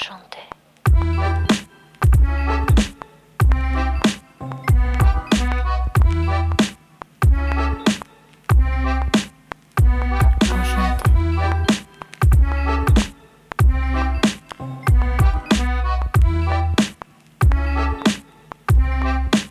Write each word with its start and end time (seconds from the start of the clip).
Enchanté. 0.00 0.38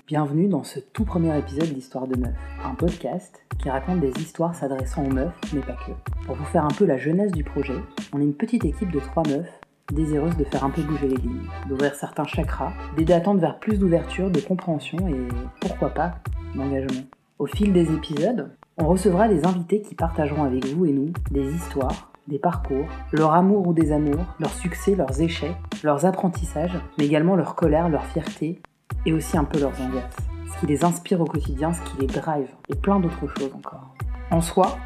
Bienvenue 0.08 0.48
dans 0.48 0.64
ce 0.64 0.80
tout 0.80 1.06
premier 1.06 1.38
épisode 1.38 1.66
d'Histoire 1.66 2.08
de 2.08 2.18
Meuf, 2.18 2.34
un 2.66 2.74
podcast 2.74 3.40
qui 3.60 3.70
raconte 3.70 4.00
des 4.00 4.12
histoires 4.20 4.56
s'adressant 4.56 5.06
aux 5.06 5.12
meufs, 5.12 5.32
mais 5.54 5.62
pas 5.62 5.74
que. 5.74 5.92
Pour 6.26 6.36
vous 6.36 6.46
faire 6.46 6.66
un 6.66 6.70
peu 6.70 6.86
la 6.86 6.98
jeunesse 6.98 7.32
du 7.34 7.44
projet, 7.44 7.78
on 8.14 8.20
est 8.20 8.24
une 8.24 8.34
petite 8.34 8.66
équipe 8.66 8.92
de 8.92 9.00
trois 9.00 9.24
meufs 9.28 9.59
désireuses 9.92 10.38
de 10.38 10.44
faire 10.44 10.64
un 10.64 10.70
peu 10.70 10.82
bouger 10.82 11.08
les 11.08 11.18
lignes, 11.18 11.48
d'ouvrir 11.68 11.96
certains 11.96 12.26
chakras, 12.26 12.72
d'aider 12.96 13.14
à 13.14 13.22
tendre 13.22 13.42
vers 13.42 13.60
plus 13.60 13.80
d'ouverture, 13.80 14.30
de 14.30 14.40
compréhension 14.40 14.98
et 15.08 15.28
pourquoi 15.60 15.90
pas 15.90 16.16
d'engagement. 16.56 17.04
Au 17.38 17.46
fil 17.46 17.74
des 17.74 17.92
épisodes, 17.94 18.50
on 18.78 18.88
recevra 18.88 19.28
des 19.28 19.46
invités 19.46 19.82
qui 19.82 19.96
partageront 19.96 20.44
avec 20.44 20.66
vous 20.66 20.86
et 20.86 20.92
nous 20.92 21.12
des 21.32 21.54
histoires, 21.54 22.12
des 22.28 22.40
parcours, 22.40 22.86
leur 23.12 23.34
amour 23.34 23.68
ou 23.68 23.74
des 23.74 23.92
amours, 23.92 24.26
leurs 24.40 24.54
succès, 24.54 24.96
leurs 24.96 25.22
échecs, 25.22 25.56
leurs 25.84 26.06
apprentissages, 26.06 26.80
mais 26.98 27.06
également 27.06 27.36
leur 27.36 27.56
colère, 27.56 27.90
leur 27.90 28.06
fierté 28.06 28.62
et 29.06 29.14
aussi 29.14 29.38
un 29.38 29.44
peu 29.44 29.60
leurs 29.60 29.80
angoisses. 29.82 30.18
Ce 30.54 30.60
qui 30.60 30.68
les 30.68 30.84
inspire 30.84 31.22
au 31.22 31.26
quotidien, 31.26 31.74
ce 31.74 31.82
qui 31.82 32.02
les 32.02 32.08
drive 32.08 32.50
et 32.70 32.76
plein 32.76 33.00
d'autres 33.00 33.28
choses 33.38 33.54
encore. 33.54 33.96
En 34.32 34.42
soi, 34.42 34.78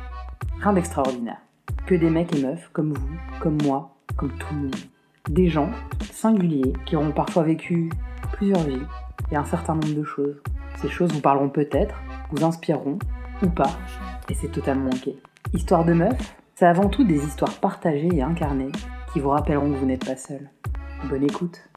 rien 0.62 0.74
d'extraordinaire. 0.74 1.42
Que 1.86 1.96
des 1.96 2.10
mecs 2.10 2.36
et 2.36 2.42
meufs 2.42 2.70
comme 2.72 2.94
vous, 2.94 3.40
comme 3.40 3.58
moi, 3.64 3.96
comme 4.16 4.32
tout 4.32 4.54
le 4.54 4.62
monde. 4.62 4.76
Des 5.30 5.48
gens 5.48 5.70
singuliers 6.12 6.74
qui 6.86 6.98
auront 6.98 7.14
parfois 7.14 7.44
vécu 7.44 7.90
plusieurs 8.34 8.64
vies 8.64 8.82
et 9.32 9.38
un 9.38 9.46
certain 9.46 9.74
nombre 9.76 9.96
de 9.96 10.04
choses. 10.04 10.36
Ces 10.82 10.90
choses 10.90 11.14
vous 11.14 11.22
parleront 11.22 11.48
peut-être, 11.48 11.96
vous 12.32 12.44
inspireront 12.44 13.00
ou 13.42 13.48
pas, 13.48 13.72
et 14.30 14.34
c'est 14.34 14.52
totalement 14.52 14.90
ok. 14.90 15.14
Histoire 15.54 15.86
de 15.86 15.94
meuf, 15.94 16.36
c'est 16.56 16.66
avant 16.66 16.90
tout 16.90 17.06
des 17.06 17.24
histoires 17.24 17.58
partagées 17.62 18.14
et 18.14 18.22
incarnées 18.22 18.74
qui 19.14 19.22
vous 19.22 19.30
rappelleront 19.30 19.72
que 19.72 19.78
vous 19.78 19.86
n'êtes 19.86 20.06
pas 20.06 20.18
seul. 20.18 20.50
Bonne 21.10 21.24
écoute. 21.24 21.70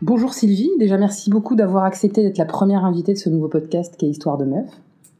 Bonjour 0.00 0.32
Sylvie, 0.32 0.70
déjà 0.78 0.96
merci 0.96 1.28
beaucoup 1.28 1.54
d'avoir 1.54 1.84
accepté 1.84 2.22
d'être 2.22 2.38
la 2.38 2.46
première 2.46 2.86
invitée 2.86 3.12
de 3.12 3.18
ce 3.18 3.28
nouveau 3.28 3.48
podcast 3.48 3.94
qui 3.98 4.06
est 4.06 4.10
Histoire 4.10 4.38
de 4.38 4.46
meuf. 4.46 4.70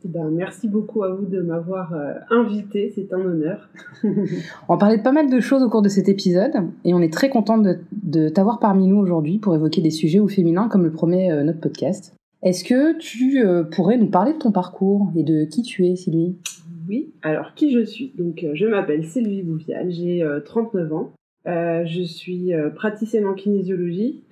Ben, 0.05 0.31
merci 0.31 0.67
beaucoup 0.67 1.03
à 1.03 1.15
vous 1.15 1.27
de 1.27 1.43
m'avoir 1.43 1.93
euh, 1.93 2.15
invité, 2.31 2.91
c'est 2.95 3.13
un 3.13 3.21
honneur. 3.21 3.69
On 4.69 4.79
parler 4.79 4.97
de 4.97 5.03
pas 5.03 5.13
mal 5.13 5.29
de 5.29 5.41
choses 5.41 5.63
au 5.63 5.69
cours 5.69 5.83
de 5.83 5.91
cet 5.91 6.09
épisode 6.09 6.53
et 6.85 6.95
on 6.95 7.03
est 7.03 7.13
très 7.13 7.29
content 7.29 7.59
de, 7.59 7.79
de 7.93 8.31
t'avoir 8.31 8.61
parmi 8.61 8.87
nous 8.87 8.97
aujourd'hui 8.97 9.39
pour 9.39 9.55
évoquer 9.55 9.83
des 9.83 9.91
sujets 9.91 10.19
au 10.19 10.29
féminin 10.29 10.69
comme 10.69 10.85
le 10.85 10.91
promet 10.91 11.31
euh, 11.31 11.43
notre 11.43 11.61
podcast. 11.61 12.15
Est-ce 12.43 12.65
que 12.65 12.97
tu 12.99 13.45
euh, 13.45 13.63
pourrais 13.63 13.99
nous 13.99 14.09
parler 14.09 14.33
de 14.33 14.39
ton 14.39 14.53
parcours 14.53 15.13
et 15.17 15.23
de 15.23 15.45
qui 15.45 15.63
tu 15.63 15.87
es 15.87 15.97
Sylvie? 15.97 16.37
Oui, 16.89 17.13
alors 17.21 17.55
qui 17.55 17.71
je 17.71 17.85
suis? 17.85 18.13
Donc 18.17 18.47
je 18.55 18.67
m'appelle 18.67 19.05
Sylvie 19.05 19.43
Bouvial, 19.43 19.91
j'ai 19.91 20.23
euh, 20.23 20.41
39 20.41 20.93
ans, 20.95 21.13
je 21.45 22.03
suis 22.03 22.53
praticienne 22.75 23.27
en 23.27 23.35
kinésiologie, 23.35 24.23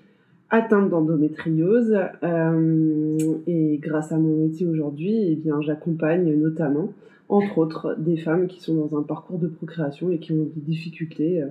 atteinte 0.51 0.91
d'endométriose 0.91 1.97
euh, 2.23 3.19
et 3.47 3.79
grâce 3.83 4.13
à 4.13 4.19
mon 4.19 4.37
métier 4.37 4.67
aujourd'hui, 4.67 5.33
eh 5.33 5.37
bien 5.37 5.61
j'accompagne 5.61 6.35
notamment, 6.35 6.89
entre 7.29 7.59
autres, 7.59 7.97
des 7.99 8.17
femmes 8.17 8.47
qui 8.47 8.61
sont 8.61 8.75
dans 8.75 8.99
un 8.99 9.03
parcours 9.03 9.39
de 9.39 9.49
procréation 9.49 10.11
et 10.11 10.19
qui 10.19 10.33
ont 10.33 10.49
des 10.55 10.61
difficultés 10.61 11.43
euh, 11.43 11.49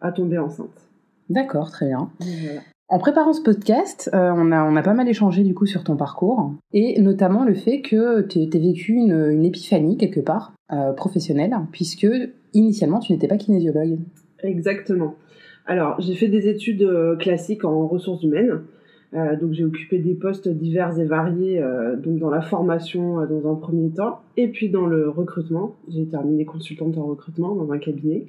à 0.00 0.12
tomber 0.12 0.38
enceinte. 0.38 0.88
D'accord, 1.30 1.70
très 1.70 1.86
bien. 1.86 2.10
Voilà. 2.20 2.60
En 2.88 2.98
préparant 2.98 3.32
ce 3.32 3.42
podcast, 3.42 4.10
euh, 4.14 4.32
on, 4.36 4.52
a, 4.52 4.62
on 4.64 4.76
a 4.76 4.82
pas 4.82 4.94
mal 4.94 5.08
échangé 5.08 5.42
du 5.42 5.54
coup 5.54 5.66
sur 5.66 5.82
ton 5.82 5.96
parcours 5.96 6.52
et 6.72 7.00
notamment 7.00 7.44
le 7.44 7.54
fait 7.54 7.80
que 7.80 8.20
tu 8.22 8.38
as 8.38 8.60
vécu 8.60 8.92
une, 8.92 9.30
une 9.30 9.44
épiphanie 9.44 9.96
quelque 9.96 10.20
part 10.20 10.52
professionnelle 10.96 11.54
puisque 11.72 12.06
initialement 12.54 13.00
tu 13.00 13.12
n'étais 13.12 13.28
pas 13.28 13.38
kinésiologue. 13.38 13.98
Exactement. 14.42 15.14
Alors, 15.66 16.00
j'ai 16.00 16.14
fait 16.14 16.28
des 16.28 16.48
études 16.48 16.82
euh, 16.82 17.16
classiques 17.16 17.64
en 17.64 17.88
ressources 17.88 18.22
humaines. 18.22 18.62
Euh, 19.14 19.36
donc, 19.36 19.52
j'ai 19.52 19.64
occupé 19.64 19.98
des 19.98 20.14
postes 20.14 20.48
divers 20.48 20.98
et 20.98 21.04
variés, 21.04 21.60
euh, 21.60 21.96
donc 21.96 22.18
dans 22.18 22.30
la 22.30 22.40
formation 22.40 23.20
euh, 23.20 23.26
dans 23.26 23.50
un 23.50 23.54
premier 23.56 23.90
temps, 23.90 24.20
et 24.36 24.48
puis 24.48 24.68
dans 24.68 24.86
le 24.86 25.08
recrutement. 25.08 25.74
J'ai 25.88 26.06
terminé 26.06 26.44
consultante 26.44 26.96
en 26.98 27.06
recrutement 27.06 27.54
dans 27.54 27.72
un 27.72 27.78
cabinet. 27.78 28.26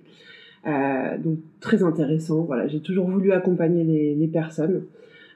Euh, 0.65 1.17
donc, 1.19 1.37
très 1.59 1.83
intéressant. 1.83 2.41
Voilà, 2.41 2.67
j'ai 2.67 2.79
toujours 2.79 3.07
voulu 3.07 3.31
accompagner 3.31 3.83
les, 3.83 4.15
les 4.15 4.27
personnes. 4.27 4.83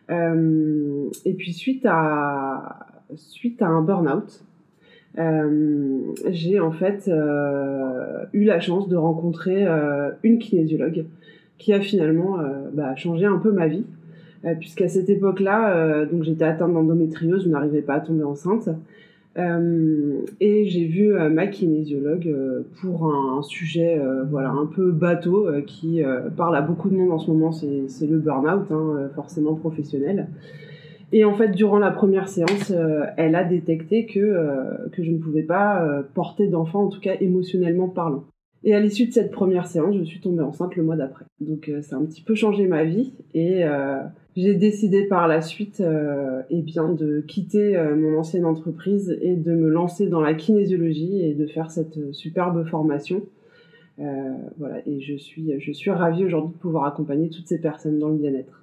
Euh, 0.09 1.07
et 1.25 1.33
puis, 1.33 1.53
suite 1.53 1.85
à, 1.87 3.03
suite 3.15 3.61
à 3.61 3.67
un 3.67 3.81
burn-out, 3.83 4.43
j'ai 6.29 6.59
en 6.59 6.71
fait 6.71 7.11
eu 8.33 8.43
la 8.45 8.59
chance 8.61 8.87
de 8.87 8.95
rencontrer 8.95 9.67
une 10.23 10.39
kinésiologue 10.39 11.05
qui 11.61 11.73
a 11.73 11.79
finalement 11.79 12.39
euh, 12.39 12.69
bah, 12.73 12.95
changé 12.95 13.25
un 13.25 13.37
peu 13.37 13.51
ma 13.51 13.67
vie. 13.67 13.85
Euh, 14.43 14.55
puisqu'à 14.59 14.87
cette 14.87 15.07
époque-là, 15.09 15.75
euh, 15.75 16.05
donc 16.07 16.23
j'étais 16.23 16.45
atteinte 16.45 16.73
d'endométriose, 16.73 17.43
je 17.43 17.49
n'arrivais 17.49 17.83
pas 17.83 17.95
à 17.95 17.99
tomber 17.99 18.23
enceinte. 18.23 18.69
Et 19.37 20.65
j'ai 20.65 20.85
vu 20.87 21.13
ma 21.13 21.47
kinésiologue 21.47 22.35
pour 22.81 23.05
un, 23.15 23.41
sujet 23.43 23.97
voilà 24.29 24.49
un 24.49 24.65
peu 24.65 24.91
bateau 24.91 25.47
qui 25.65 26.01
parle 26.35 26.53
à 26.53 26.61
beaucoup 26.61 26.89
de 26.89 26.95
monde 26.95 27.13
en 27.13 27.17
ce 27.17 27.31
moment, 27.31 27.53
c'est 27.53 28.07
le 28.07 28.17
burn-out, 28.17 28.69
hein, 28.71 29.09
forcément 29.15 29.55
professionnel. 29.55 30.27
Et 31.13 31.23
en 31.23 31.33
fait, 31.33 31.47
durant 31.51 31.79
la 31.79 31.91
première 31.91 32.27
séance, 32.27 32.73
elle 33.15 33.35
a 33.35 33.45
détecté 33.45 34.05
que, 34.05 34.35
je 34.91 35.09
ne 35.09 35.17
pouvais 35.17 35.43
pas 35.43 36.03
porter 36.13 36.47
d'enfant, 36.47 36.83
en 36.83 36.89
tout 36.89 36.99
cas 36.99 37.13
émotionnellement 37.21 37.87
parlant. 37.87 38.25
Et 38.63 38.75
à 38.75 38.79
l'issue 38.79 39.07
de 39.07 39.11
cette 39.11 39.31
première 39.31 39.65
séance, 39.65 39.95
je 39.97 40.03
suis 40.03 40.19
tombée 40.19 40.43
enceinte 40.43 40.75
le 40.75 40.83
mois 40.83 40.95
d'après. 40.95 41.25
Donc 41.39 41.67
euh, 41.67 41.81
ça 41.81 41.95
a 41.95 41.99
un 41.99 42.05
petit 42.05 42.21
peu 42.21 42.35
changé 42.35 42.67
ma 42.67 42.83
vie 42.83 43.13
et 43.33 43.63
euh, 43.63 44.01
j'ai 44.35 44.53
décidé 44.55 45.03
par 45.03 45.27
la 45.27 45.41
suite 45.41 45.81
euh, 45.81 46.41
eh 46.49 46.61
bien, 46.61 46.89
de 46.89 47.21
quitter 47.21 47.75
euh, 47.75 47.95
mon 47.95 48.17
ancienne 48.17 48.45
entreprise 48.45 49.17
et 49.21 49.35
de 49.35 49.51
me 49.51 49.67
lancer 49.67 50.07
dans 50.07 50.21
la 50.21 50.33
kinésiologie 50.33 51.21
et 51.21 51.33
de 51.33 51.47
faire 51.47 51.69
cette 51.69 51.97
euh, 51.97 52.13
superbe 52.13 52.65
formation. 52.67 53.23
Voilà, 54.57 54.81
et 54.87 54.99
je 54.99 55.15
suis, 55.15 55.59
je 55.59 55.71
suis 55.71 55.91
ravie 55.91 56.25
aujourd'hui 56.25 56.53
de 56.53 56.57
pouvoir 56.57 56.85
accompagner 56.85 57.29
toutes 57.29 57.47
ces 57.47 57.61
personnes 57.61 57.99
dans 57.99 58.09
le 58.09 58.15
bien-être. 58.15 58.60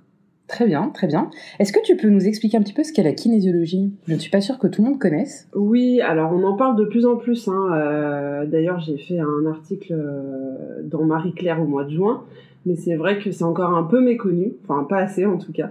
Très 0.48 0.66
bien, 0.66 0.88
très 0.88 1.06
bien. 1.06 1.30
Est-ce 1.58 1.74
que 1.74 1.82
tu 1.84 1.94
peux 1.94 2.08
nous 2.08 2.26
expliquer 2.26 2.56
un 2.56 2.62
petit 2.62 2.72
peu 2.72 2.82
ce 2.82 2.92
qu'est 2.92 3.02
la 3.02 3.12
kinésiologie? 3.12 3.92
Je 4.06 4.14
ne 4.14 4.18
suis 4.18 4.30
pas 4.30 4.40
sûre 4.40 4.58
que 4.58 4.66
tout 4.66 4.82
le 4.82 4.88
monde 4.88 4.98
connaisse. 4.98 5.46
Oui, 5.54 6.00
alors 6.00 6.32
on 6.32 6.42
en 6.42 6.56
parle 6.56 6.76
de 6.76 6.86
plus 6.86 7.04
en 7.04 7.16
plus. 7.16 7.48
Hein. 7.48 7.68
Euh, 7.74 8.46
D'ailleurs, 8.46 8.80
j'ai 8.80 8.96
fait 8.96 9.20
un 9.20 9.46
article 9.46 9.92
euh, 9.92 10.82
dans 10.82 11.04
Marie-Claire 11.04 11.60
au 11.60 11.66
mois 11.66 11.84
de 11.84 11.90
juin, 11.90 12.24
mais 12.64 12.76
c'est 12.76 12.96
vrai 12.96 13.18
que 13.18 13.30
c'est 13.30 13.44
encore 13.44 13.76
un 13.76 13.82
peu 13.82 14.00
méconnu, 14.00 14.54
enfin 14.64 14.84
pas 14.84 14.98
assez 14.98 15.26
en 15.26 15.36
tout 15.36 15.52
cas. 15.52 15.70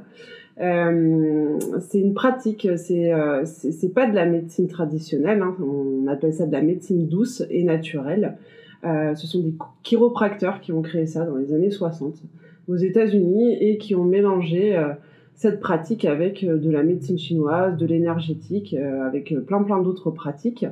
Euh, 0.61 1.57
c'est 1.79 1.99
une 1.99 2.13
pratique, 2.13 2.67
c'est 2.75 3.93
pas 3.95 4.07
de 4.07 4.13
la 4.13 4.25
médecine 4.27 4.67
traditionnelle, 4.67 5.41
hein. 5.41 5.55
on 5.59 6.05
appelle 6.07 6.33
ça 6.33 6.45
de 6.45 6.51
la 6.51 6.61
médecine 6.61 7.07
douce 7.07 7.43
et 7.49 7.63
naturelle. 7.63 8.37
Ce 8.83 9.27
sont 9.27 9.41
des 9.41 9.53
chiropracteurs 9.83 10.61
qui 10.61 10.71
ont 10.71 10.81
créé 10.81 11.07
ça 11.07 11.25
dans 11.25 11.35
les 11.35 11.53
années 11.53 11.71
60 11.71 12.21
aux 12.67 12.75
États-Unis 12.75 13.55
et 13.59 13.77
qui 13.77 13.95
ont 13.95 14.03
mélangé 14.03 14.77
euh, 14.77 14.89
cette 15.33 15.59
pratique 15.59 16.05
avec 16.05 16.43
euh, 16.43 16.57
de 16.57 16.69
la 16.69 16.83
médecine 16.83 17.17
chinoise, 17.17 17.77
de 17.77 17.85
l'énergétique, 17.85 18.75
euh, 18.77 19.07
avec 19.07 19.33
plein 19.45 19.63
plein 19.63 19.81
d'autres 19.81 20.11
pratiques. 20.11 20.65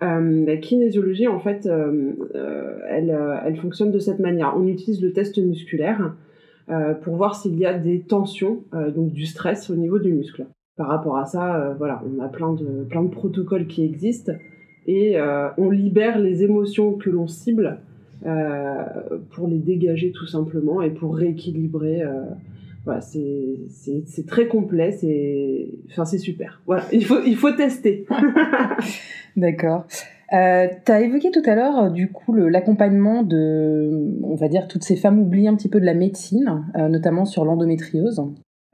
La 0.00 0.56
kinésiologie, 0.56 1.28
en 1.28 1.38
fait, 1.38 1.64
elle, 1.64 3.56
fonctionne 3.62 3.92
de 3.92 4.00
cette 4.00 4.18
manière. 4.18 4.52
On 4.56 4.66
utilise 4.66 5.00
le 5.00 5.12
test 5.12 5.38
musculaire 5.38 6.16
pour 7.02 7.14
voir 7.14 7.36
s'il 7.36 7.56
y 7.56 7.66
a 7.66 7.78
des 7.78 8.00
tensions, 8.00 8.64
donc 8.72 9.12
du 9.12 9.26
stress 9.26 9.70
au 9.70 9.76
niveau 9.76 10.00
du 10.00 10.12
muscle. 10.12 10.46
Par 10.76 10.88
rapport 10.88 11.18
à 11.18 11.26
ça, 11.26 11.76
voilà, 11.78 12.02
on 12.04 12.20
a 12.20 12.26
plein 12.26 12.52
de, 12.52 12.82
plein 12.90 13.04
de 13.04 13.10
protocoles 13.10 13.68
qui 13.68 13.84
existent 13.84 14.32
et 14.88 15.20
on 15.56 15.70
libère 15.70 16.18
les 16.18 16.42
émotions 16.42 16.94
que 16.94 17.08
l'on 17.08 17.28
cible 17.28 17.78
euh, 18.26 18.84
pour 19.30 19.48
les 19.48 19.58
dégager 19.58 20.12
tout 20.12 20.26
simplement 20.26 20.82
et 20.82 20.90
pour 20.90 21.16
rééquilibrer. 21.16 22.02
Euh, 22.02 22.24
voilà, 22.84 23.00
c'est 23.00 24.26
très 24.26 24.48
complet, 24.48 24.90
c'est 24.92 25.68
enfin, 25.90 26.04
super. 26.04 26.60
Voilà, 26.66 26.84
il 26.92 27.04
faut, 27.04 27.20
il 27.24 27.36
faut 27.36 27.52
tester. 27.52 28.06
D'accord. 29.36 29.86
Euh, 30.32 30.66
tu 30.84 30.90
as 30.90 31.02
évoqué 31.02 31.30
tout 31.30 31.42
à 31.44 31.54
l'heure, 31.54 31.90
du 31.90 32.10
coup, 32.10 32.34
l'accompagnement 32.34 33.22
de, 33.22 34.16
on 34.22 34.34
va 34.34 34.48
dire, 34.48 34.66
toutes 34.66 34.82
ces 34.82 34.96
femmes 34.96 35.20
oubliées 35.20 35.48
un 35.48 35.54
petit 35.54 35.68
peu 35.68 35.78
de 35.78 35.84
la 35.84 35.94
médecine, 35.94 36.64
euh, 36.76 36.88
notamment 36.88 37.24
sur 37.24 37.44
l'endométriose. 37.44 38.22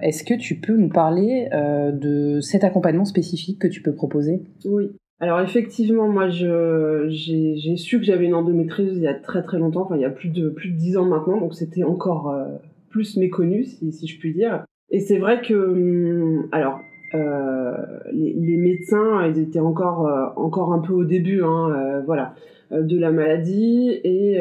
Est-ce 0.01 0.23
que 0.23 0.35
tu 0.35 0.61
peux 0.61 0.77
nous 0.77 0.89
parler 0.89 1.49
euh, 1.53 1.91
de 1.91 2.41
cet 2.41 2.63
accompagnement 2.63 3.05
spécifique 3.05 3.59
que 3.59 3.67
tu 3.67 3.83
peux 3.83 3.93
proposer? 3.93 4.43
Oui. 4.65 4.93
Alors 5.21 5.41
effectivement, 5.41 6.09
moi 6.09 6.29
j'ai 6.29 7.77
su 7.77 7.99
que 7.99 8.05
j'avais 8.05 8.27
une 8.27 8.35
endométriose 8.35 8.97
il 8.97 9.03
y 9.03 9.09
a 9.09 9.15
très 9.15 9.43
très 9.43 9.59
longtemps, 9.59 9.83
enfin 9.83 9.97
il 9.97 10.03
y 10.03 10.05
a 10.05 10.11
plus 10.11 10.29
de 10.29 10.49
plus 10.49 10.71
de 10.71 10.77
10 10.77 10.97
ans 10.97 11.07
maintenant, 11.07 11.41
donc 11.41 11.55
c'était 11.55 11.83
encore 11.83 12.31
euh, 12.31 12.45
plus 12.91 13.17
méconnu 13.17 13.65
si, 13.65 13.93
si, 13.93 14.07
je 14.07 14.19
puis 14.19 14.33
dire. 14.33 14.65
Et 14.91 15.01
c'est 15.01 15.19
vrai 15.19 15.43
que 15.43 15.55
hum, 15.55 16.49
alors 16.53 16.81
euh, 17.15 17.73
les, 18.13 18.35
les, 18.35 18.57
médecins, 18.59 19.27
ils 19.27 19.39
étaient 19.39 19.61
encore 19.61 20.07
euh, 20.07 20.27
encore 20.37 20.75
un 20.75 20.81
peu 20.81 20.93
au 20.93 21.05
début, 21.05 21.43
hein, 21.43 21.71
euh, 21.71 22.03
voilà, 22.05 22.35
de 22.71 22.99
la 22.99 23.11
maladie 23.11 23.99
et 24.05 24.41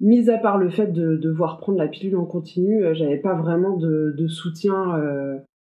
mis 0.00 0.30
à 0.30 0.38
part 0.38 0.58
le 0.58 0.70
fait 0.70 0.92
de 0.92 1.16
devoir 1.16 1.58
prendre 1.58 1.78
la 1.78 1.88
pilule 1.88 2.16
en 2.16 2.24
continu, 2.24 2.84
j'avais 2.92 3.16
pas 3.16 3.34
vraiment 3.34 3.76
de, 3.76 4.14
de 4.16 4.28
soutien 4.28 4.94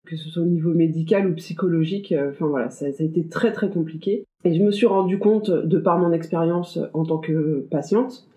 que 0.05 0.15
ce 0.15 0.29
soit 0.29 0.43
au 0.43 0.47
niveau 0.47 0.73
médical 0.73 1.27
ou 1.27 1.33
psychologique. 1.35 2.13
Enfin 2.29 2.47
voilà, 2.47 2.69
ça, 2.69 2.85
a 2.85 3.03
été 3.03 3.27
très 3.27 3.51
très 3.51 3.69
compliqué. 3.69 4.25
Et 4.45 4.53
je 4.53 4.63
me 4.63 4.71
suis 4.71 4.85
rendu 4.85 5.19
compte, 5.19 5.51
de 5.51 5.77
par 5.77 5.99
mon 5.99 6.11
expérience 6.11 6.79
en 6.93 7.03
tant 7.03 7.17
que 7.17 7.67
patiente, 7.69 8.27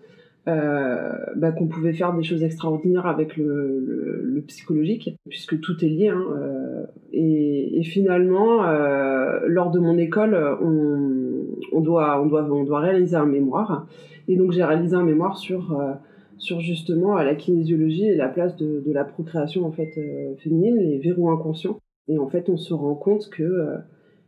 euh, 0.49 1.13
bah, 1.37 1.53
qu'on 1.53 1.67
pouvait 1.67 1.93
faire 1.93 2.13
des 2.13 2.23
choses 2.23 2.43
extraordinaires 2.43 3.05
avec 3.05 3.37
le, 3.37 4.43
psychologique, 4.47 5.15
puisque 5.29 5.57
tout 5.61 5.85
est 5.85 5.87
lié. 5.87 6.09
Hein, 6.09 6.21
euh, 6.35 6.85
et, 7.13 7.81
finalement, 7.83 8.65
euh, 8.65 9.39
lors 9.47 9.71
de 9.71 9.79
mon 9.79 9.97
école, 9.97 10.35
on, 10.61 11.79
doit, 11.79 12.21
on, 12.21 12.25
doit, 12.25 12.43
on 12.43 12.65
doit 12.65 12.81
réaliser 12.81 13.15
un 13.15 13.25
mémoire. 13.25 13.87
Et 14.27 14.35
donc 14.35 14.51
j'ai 14.51 14.63
réalisé 14.63 14.95
un 14.95 15.03
mémoire 15.03 15.37
sur, 15.37 15.77
euh, 15.79 15.93
sur 16.37 16.59
justement 16.59 17.15
la 17.15 17.35
kinésiologie 17.35 18.05
et 18.05 18.15
la 18.15 18.29
place 18.29 18.55
de, 18.57 18.81
de 18.85 18.91
la 18.91 19.05
procréation 19.05 19.65
en 19.65 19.71
fait 19.71 19.91
euh, 19.97 20.35
féminine, 20.37 20.77
les 20.77 20.99
verrous 20.99 21.29
inconscients. 21.29 21.79
Et 22.07 22.17
en 22.19 22.27
fait, 22.27 22.49
on 22.49 22.57
se 22.57 22.73
rend 22.73 22.95
compte 22.95 23.29
que 23.29 23.77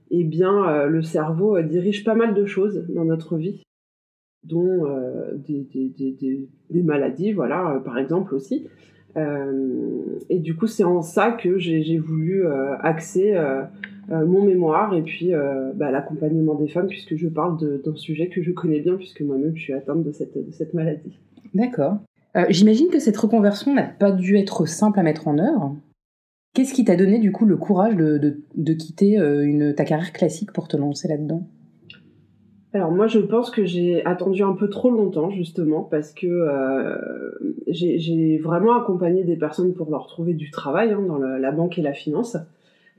eh 0.10 0.24
bien, 0.24 0.86
le 0.86 1.02
cerveau 1.02 1.62
dirige 1.62 2.06
pas 2.06 2.16
mal 2.16 2.34
de 2.34 2.46
choses 2.46 2.86
dans 2.88 3.04
notre 3.04 3.36
vie 3.36 3.66
dont 4.46 4.86
euh, 4.86 5.34
des, 5.36 6.84
maladies, 6.84 7.34
voilà, 7.34 7.76
euh, 7.76 7.80
par 7.80 7.98
exemple 7.98 8.36
aussi. 8.36 8.68
Euh, 9.18 10.20
et 10.30 10.40
du 10.40 10.56
coup, 10.56 10.68
c'est 10.68 10.84
en 10.84 11.02
ça 11.02 11.32
que 11.32 11.58
j'ai 11.58 11.98
voulu 11.98 12.46
axer 12.82 13.34
mon 14.10 14.44
mémoire 14.44 14.94
et 14.94 15.02
puis 15.02 15.32
bah, 15.76 15.92
l'accompagnement 15.92 16.56
des 16.56 16.68
femmes, 16.68 16.88
puisque 16.88 17.16
je 17.16 17.28
parle 17.28 17.82
d'un 17.82 17.96
sujet 17.96 18.28
que 18.28 18.42
je 18.42 18.52
connais 18.52 18.82
bien, 18.82 18.96
puisque 18.96 19.22
moi-même 19.22 19.56
je 19.56 19.62
suis 19.62 19.74
atteinte 19.74 20.04
de 20.04 20.12
cette 20.12 20.74
maladie. 20.74 21.18
D'accord. 21.56 21.98
J'imagine 22.50 22.90
que 22.90 23.00
cette 23.00 23.16
reconversion 23.16 23.74
n'a 23.74 23.84
pas 23.84 24.12
dû 24.12 24.38
être 24.38 24.68
simple 24.68 25.00
à 25.00 25.04
mettre 25.04 25.28
en 25.28 25.40
œuvre. 25.40 25.78
Qu'est-ce 26.54 26.74
qui 26.74 26.84
t'a 26.84 26.98
donné 26.98 27.18
du 27.18 27.32
coup 27.32 27.46
le 27.46 27.56
courage 27.56 27.96
de, 27.96 28.42
de, 28.54 28.74
quitter 28.74 29.16
une, 29.16 29.74
ta 29.74 29.86
carrière 29.86 30.12
classique 30.12 30.52
pour 30.52 30.68
te 30.68 30.76
lancer 30.76 31.08
là-dedans? 31.08 31.48
Alors 32.76 32.92
moi 32.92 33.08
je 33.08 33.20
pense 33.20 33.52
que 33.52 33.64
j'ai 33.64 34.06
attendu 34.06 34.44
un 34.44 34.52
peu 34.52 34.70
trop 34.70 34.90
longtemps 34.90 35.30
justement 35.30 35.84
parce 35.84 36.12
que 36.12 36.28
euh, 36.28 36.98
j'ai 37.68 38.38
vraiment 38.38 38.78
accompagné 38.78 39.24
des 39.24 39.38
personnes 39.38 39.74
pour 39.74 39.90
leur 39.90 40.08
trouver 40.08 40.34
du 40.34 40.52
travail 40.52 40.92
hein, 40.92 41.02
dans 41.08 41.18
la, 41.18 41.52
banque 41.54 41.80
et 41.80 41.82
la 41.82 41.94
finance. 41.94 42.36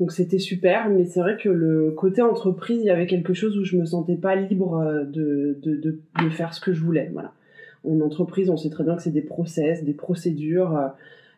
Donc 0.01 0.13
c'était 0.13 0.39
super, 0.39 0.89
mais 0.89 1.05
c'est 1.05 1.21
vrai 1.21 1.37
que 1.37 1.51
le 1.51 1.91
côté 1.91 2.23
entreprise, 2.23 2.81
il 2.81 2.87
y 2.87 2.91
avait 2.91 3.07
quelque 3.07 3.35
chose 3.35 3.59
où 3.59 3.65
je 3.65 3.77
me 3.77 3.85
sentais 3.85 4.17
pas 4.17 4.35
libre 4.35 4.79
euh, 4.79 5.05
de, 5.05 5.59
de, 5.63 5.77
de, 5.77 6.01
de 6.23 6.31
faire 6.31 6.55
ce 6.55 6.61
que 6.63 6.73
je 6.73 6.83
voulais. 6.83 7.11
Voilà. 7.13 7.33
En 7.87 8.01
entreprise, 8.01 8.51
on 8.51 8.57
sait 8.57 8.71
très 8.71 8.85
bien 8.85 8.97
que 8.97 9.03
c'est 9.03 9.11
des 9.11 9.23
process, 9.23 9.85
des 9.85 9.95
procédures. 9.95 10.79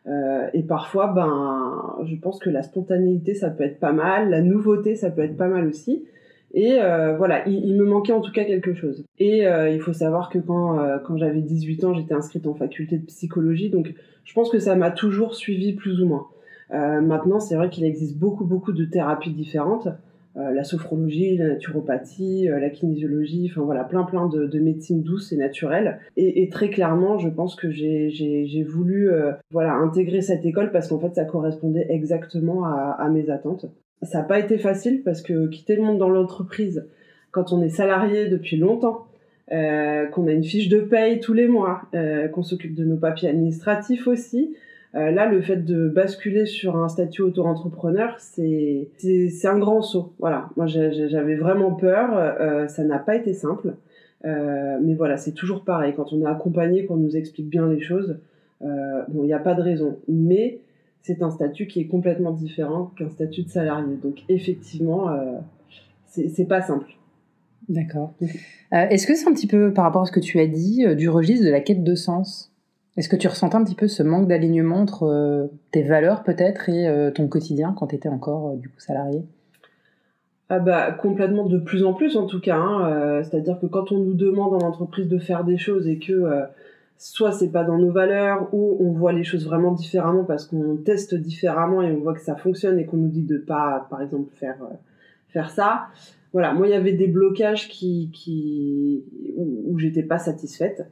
Euh, 0.06 0.47
et 0.55 0.62
parfois, 0.62 1.09
ben, 1.09 1.97
je 2.06 2.17
pense 2.17 2.39
que 2.39 2.50
la 2.50 2.62
spontanéité, 2.62 3.35
ça 3.35 3.50
peut 3.50 3.65
être 3.65 3.79
pas 3.79 3.93
mal, 3.93 4.31
la 4.31 4.41
nouveauté, 4.41 4.95
ça 4.95 5.11
peut 5.11 5.23
être 5.23 5.37
pas 5.37 5.49
mal 5.49 5.67
aussi. 5.67 6.05
Et 6.55 6.81
euh, 6.81 7.17
voilà, 7.17 7.47
il, 7.47 7.75
me 7.75 7.85
manquait 7.85 8.12
en 8.12 8.21
tout 8.21 8.33
cas 8.33 8.45
quelque 8.45 8.73
chose. 8.73 9.05
Et 9.19 9.47
euh, 9.47 9.69
il 9.69 9.81
faut 9.81 9.93
savoir 9.93 10.31
que 10.31 10.39
quand, 10.39 10.79
euh, 10.79 10.99
quand 10.99 11.19
j'avais 11.19 11.43
18 11.43 11.85
ans, 11.85 11.95
j'étais 11.95 12.15
inscrite 12.15 12.47
en 12.47 12.55
faculté 12.55 12.97
de 12.97 13.05
psychologie, 13.05 13.69
donc 13.69 13.93
je 14.25 14.35
pense 14.35 14.50
que 14.50 14.59
ça 14.59 14.75
m'a 14.75 14.91
toujours 14.91 15.35
suivi 15.35 15.75
plus 15.75 16.00
ou 16.00 16.06
moins. 16.06 16.27
Euh, 16.71 17.00
maintenant, 17.00 17.41
c'est 17.41 17.55
vrai 17.55 17.69
qu'il 17.69 17.85
existe 17.85 18.17
beaucoup, 18.17 18.45
beaucoup 18.45 18.73
de 18.73 18.85
thérapies 18.85 19.33
différentes. 19.33 19.89
Euh, 20.38 20.52
la 20.52 20.64
sophrologie, 20.64 21.37
la 21.37 21.49
naturopathie, 21.49 22.49
la 22.49 22.70
kinésiologie, 22.70 23.49
enfin 23.50 23.62
voilà, 23.62 23.85
plein, 23.85 24.05
plein 24.05 24.29
de, 24.29 24.46
de 24.46 24.58
médecine 24.61 25.02
douce 25.02 25.32
et 25.32 25.37
naturelle. 25.37 25.99
Et, 26.17 26.49
très 26.49 26.70
clairement, 26.70 27.19
je 27.19 27.29
pense 27.29 27.56
que 27.56 27.70
j'ai 27.70 28.67
voulu 28.69 29.11
voilà, 29.50 29.75
intégrer 29.75 30.20
cette 30.20 30.44
école 30.44 30.70
parce 30.70 30.88
qu'en 30.88 31.00
fait, 31.00 31.14
ça 31.14 31.25
correspondait 31.25 31.87
exactement 31.88 32.64
à, 32.64 33.08
mes 33.11 33.31
attentes 33.31 33.67
ça 34.02 34.19
n'a 34.19 34.25
pas 34.25 34.38
été 34.38 34.58
facile 34.58 35.02
parce 35.02 35.23
que 35.23 35.49
quitter 35.49 35.76
le 35.76 35.82
monde 35.82 35.99
dans 35.99 36.08
l'entreprise, 36.08 36.87
quand 37.31 37.52
on 37.52 37.62
est 37.62 37.69
salarié 37.69 38.29
depuis 38.29 38.56
longtemps, 38.56 39.06
euh, 39.50 40.06
qu'on 40.06 40.26
a 40.26 40.32
une 40.32 40.44
fiche 40.44 40.69
de 40.69 40.81
paye 40.81 41.20
tous 41.20 41.32
les 41.32 41.49
mois, 41.49 41.82
euh, 41.94 42.29
qu'on 42.29 42.43
s'occupe 42.43 42.75
de 42.75 42.85
nos 42.85 42.96
papiers 42.96 43.29
administratifs 43.29 44.06
aussi, 44.06 44.55
euh, 44.94 45.11
là, 45.11 45.26
le 45.26 45.43
fait 45.43 45.64
de 45.64 45.88
basculer 45.88 46.46
sur 46.46 46.76
un 46.76 46.88
statut 46.88 47.23
auto-entrepreneur, 47.23 48.17
c'est 48.19 48.88
un 49.44 49.58
grand 49.58 49.82
saut. 49.82 50.14
Voilà, 50.19 50.49
moi 50.56 50.67
j'avais 50.67 51.37
vraiment 51.37 51.73
peur, 51.73 52.11
euh, 52.14 52.67
ça 52.69 52.85
n'a 52.85 52.99
pas 52.99 53.14
été 53.14 53.35
simple, 53.35 53.75
euh, 54.25 54.79
mais 54.82 54.94
voilà, 54.94 55.19
c'est 55.19 55.32
toujours 55.32 55.62
pareil. 55.64 55.93
Quand 55.94 56.12
on 56.12 56.23
est 56.23 56.26
accompagné, 56.26 56.87
qu'on 56.87 56.96
nous 56.96 57.17
explique 57.17 57.49
bien 57.49 57.69
les 57.69 57.81
choses, 57.81 58.19
bon, 58.61 59.23
il 59.23 59.26
n'y 59.26 59.35
a 59.35 59.38
pas 59.38 59.55
de 59.55 59.62
raison. 59.62 59.99
Mais 60.08 60.61
c'est 61.02 61.23
un 61.23 61.31
statut 61.31 61.67
qui 61.67 61.81
est 61.81 61.87
complètement 61.87 62.32
différent 62.32 62.90
qu'un 62.96 63.11
statut 63.11 63.43
de 63.43 63.50
salarié. 63.50 63.96
Donc 64.02 64.23
effectivement, 64.29 65.11
c'est 66.06 66.49
pas 66.49 66.62
simple. 66.62 66.90
D'accord. 67.69 68.14
Est-ce 68.73 69.06
que 69.06 69.14
c'est 69.14 69.29
un 69.29 69.35
petit 69.35 69.46
peu, 69.46 69.75
par 69.75 69.85
rapport 69.85 70.02
à 70.02 70.06
ce 70.06 70.12
que 70.12 70.20
tu 70.20 70.40
as 70.40 70.46
dit, 70.46 70.87
du 70.96 71.11
registre 71.11 71.44
de 71.44 71.50
la 71.50 71.61
quête 71.61 71.85
de 71.85 71.94
sens? 71.94 72.55
Est-ce 72.96 73.08
que 73.08 73.17
tu 73.17 73.29
ressentais 73.29 73.56
un 73.56 73.64
petit 73.64 73.75
peu 73.75 73.87
ce 73.87 74.02
manque 74.02 74.26
d'alignement 74.26 74.79
entre 74.79 75.05
euh, 75.05 75.46
tes 75.70 75.82
valeurs 75.82 76.25
peut-être 76.25 76.69
et 76.69 76.88
euh, 76.88 77.11
ton 77.11 77.29
quotidien 77.29 77.75
quand 77.76 77.88
tu 77.88 77.94
étais 77.94 78.08
encore 78.08 78.56
du 78.56 78.69
coup 78.69 78.81
salarié? 78.81 79.23
Ah 80.49 80.58
bah 80.58 80.93
complètement 80.93 81.46
de 81.46 81.58
plus 81.58 81.85
en 81.85 81.93
plus 81.93 82.17
en 82.17 82.26
tout 82.26 82.40
cas. 82.40 82.56
Hein, 82.56 83.23
C'est-à-dire 83.23 83.61
que 83.61 83.67
quand 83.67 83.93
on 83.93 83.99
nous 83.99 84.14
demande 84.14 84.55
en 84.55 84.67
entreprise 84.67 85.06
de 85.06 85.19
faire 85.19 85.44
des 85.44 85.58
choses 85.58 85.87
et 85.87 85.99
que 85.99 86.49
soit 86.99 87.31
c'est 87.31 87.50
pas 87.50 87.64
dans 87.64 87.79
nos 87.79 87.93
valeurs 87.93 88.49
ou 88.52 88.76
on 88.81 88.90
voit 88.90 89.12
les 89.12 89.23
choses 89.23 89.46
vraiment 89.46 89.73
différemment 89.73 90.25
parce 90.25 90.44
qu'on 90.44 90.76
teste 90.76 91.14
différemment 91.14 91.81
et 91.81 91.93
on 91.93 92.00
voit 92.00 92.12
que 92.12 92.20
ça 92.20 92.35
fonctionne 92.35 92.79
et 92.79 92.87
qu'on 92.87 92.96
nous 92.96 93.08
dit 93.08 93.23
de 93.23 93.38
pas 93.38 93.87
par 93.88 94.02
exemple 94.02 94.35
faire 94.35 94.56
euh, 94.62 94.75
faire 95.29 95.50
ça 95.50 95.87
voilà 96.32 96.52
moi 96.52 96.67
il 96.67 96.70
y 96.70 96.75
avait 96.75 96.93
des 96.93 97.06
blocages 97.06 97.69
qui 97.69 98.11
qui 98.12 99.05
où, 99.37 99.62
où 99.73 99.79
j'étais 99.79 100.02
pas 100.02 100.19
satisfaite 100.19 100.81
euh, 100.81 100.85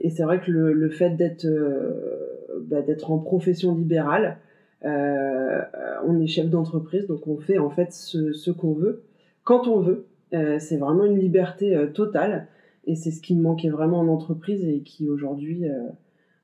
et 0.00 0.10
c'est 0.10 0.22
vrai 0.22 0.40
que 0.40 0.50
le, 0.50 0.72
le 0.72 0.90
fait 0.90 1.10
d'être 1.10 1.46
euh, 1.46 2.62
bah, 2.62 2.82
d'être 2.82 3.10
en 3.10 3.18
profession 3.18 3.74
libérale 3.74 4.38
euh, 4.84 5.62
on 6.06 6.20
est 6.20 6.26
chef 6.26 6.50
d'entreprise 6.50 7.06
donc 7.06 7.26
on 7.26 7.38
fait 7.38 7.58
en 7.58 7.70
fait 7.70 7.92
ce, 7.92 8.32
ce 8.32 8.50
qu'on 8.50 8.74
veut 8.74 9.02
quand 9.44 9.66
on 9.68 9.80
veut 9.80 10.06
euh, 10.34 10.58
c'est 10.58 10.76
vraiment 10.76 11.04
une 11.04 11.18
liberté 11.18 11.76
totale 11.94 12.48
et 12.86 12.94
c'est 12.94 13.10
ce 13.10 13.20
qui 13.20 13.34
me 13.34 13.42
manquait 13.42 13.68
vraiment 13.68 14.00
en 14.00 14.08
entreprise 14.08 14.64
et 14.64 14.80
qui 14.80 15.08
aujourd'hui 15.08 15.68
euh, 15.68 15.88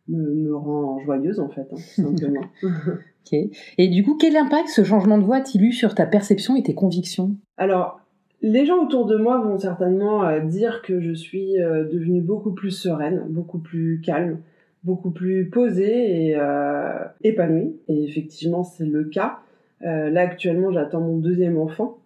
me, 0.09 0.35
me, 0.35 0.55
rend 0.55 0.99
joyeuse 1.01 1.41
en 1.41 1.49
fait, 1.49 1.69
hein, 1.73 1.77
simplement. 1.77 2.43
ok. 2.63 3.39
Et 3.79 3.89
du 3.89 4.03
coup, 4.03 4.17
quel 4.17 4.37
impact 4.37 4.69
ce 4.69 4.83
changement 4.83 5.19
de 5.19 5.25
voix 5.25 5.37
a-t-il 5.37 5.65
eu 5.65 5.73
sur 5.73 5.95
ta 5.95 6.07
perception 6.07 6.57
et 6.57 6.63
tes 6.63 6.75
convictions? 6.75 7.37
Alors, 7.57 8.01
les 8.43 8.67
gens 8.67 8.85
autour 8.85 9.07
de 9.07 9.17
moi 9.17 9.39
vont 9.39 9.59
certainement 9.59 10.25
euh, 10.25 10.41
dire 10.41 10.83
que 10.83 11.01
je 11.01 11.13
suis 11.13 11.61
euh, 11.61 11.85
devenue 11.85 12.21
beaucoup 12.21 12.53
plus 12.53 12.73
sereine, 12.73 13.23
beaucoup 13.29 13.59
plus 13.59 14.01
calme, 14.05 14.39
beaucoup 14.83 15.11
plus 15.11 15.49
posée 15.49 16.27
et 16.27 16.37
euh, 16.37 16.93
épanouie. 17.23 17.77
Et 17.89 18.03
effectivement, 18.03 18.65
c'est 18.65 18.85
le 18.85 19.05
cas. 19.05 19.39
Euh, 19.83 20.11
là, 20.11 20.23
actuellement, 20.23 20.73
j'attends 20.73 21.01
mon 21.01 21.19
deuxième 21.19 21.57
enfant. 21.57 21.99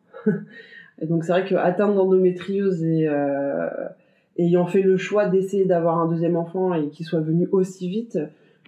et 1.00 1.07
donc, 1.07 1.25
c'est 1.25 1.33
vrai 1.33 1.45
que 1.47 1.55
atteindre 1.55 1.95
d'endométriose 1.95 2.85
et 2.85 3.09
ayant 4.38 4.66
fait 4.66 4.83
le 4.83 4.99
choix 4.99 5.26
d'essayer 5.26 5.64
d'avoir 5.64 5.99
un 5.99 6.07
deuxième 6.07 6.37
enfant 6.37 6.75
et 6.75 6.88
qu'il 6.88 7.07
soit 7.07 7.21
venu 7.21 7.49
aussi 7.52 7.88
vite, 7.88 8.19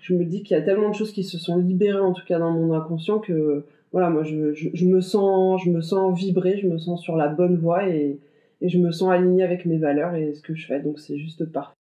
je 0.01 0.15
me 0.15 0.25
dis 0.25 0.43
qu'il 0.43 0.57
y 0.57 0.61
a 0.61 0.63
tellement 0.63 0.89
de 0.89 0.95
choses 0.95 1.13
qui 1.13 1.25
se 1.25 1.37
sont 1.37 1.59
libérées, 1.59 2.01
en 2.01 2.15
tout 2.15 2.25
cas 2.27 2.39
dans 2.39 2.51
mon 2.51 2.73
inconscient, 2.73 3.19
que 3.19 3.65
voilà, 3.93 4.11
moi 4.11 4.23
je, 4.23 4.53
je, 4.53 4.69
je 4.73 4.87
me 4.87 5.01
sens, 5.01 5.63
je 5.65 5.71
me 5.71 5.81
sens 5.81 6.19
vibrer, 6.19 6.59
je 6.59 6.67
me 6.67 6.79
sens 6.79 7.03
sur 7.03 7.17
la 7.17 7.29
bonne 7.29 7.57
voie 7.57 7.89
et, 7.89 8.21
et 8.61 8.69
je 8.69 8.79
me 8.79 8.91
sens 8.91 9.11
alignée 9.11 9.43
avec 9.43 9.67
mes 9.67 9.79
valeurs 9.79 10.15
et 10.15 10.35
ce 10.35 10.43
que 10.43 10.55
je 10.55 10.67
fais, 10.67 10.81
donc 10.81 10.99
c'est 10.99 11.19
juste 11.19 11.45
parfait. 11.47 11.75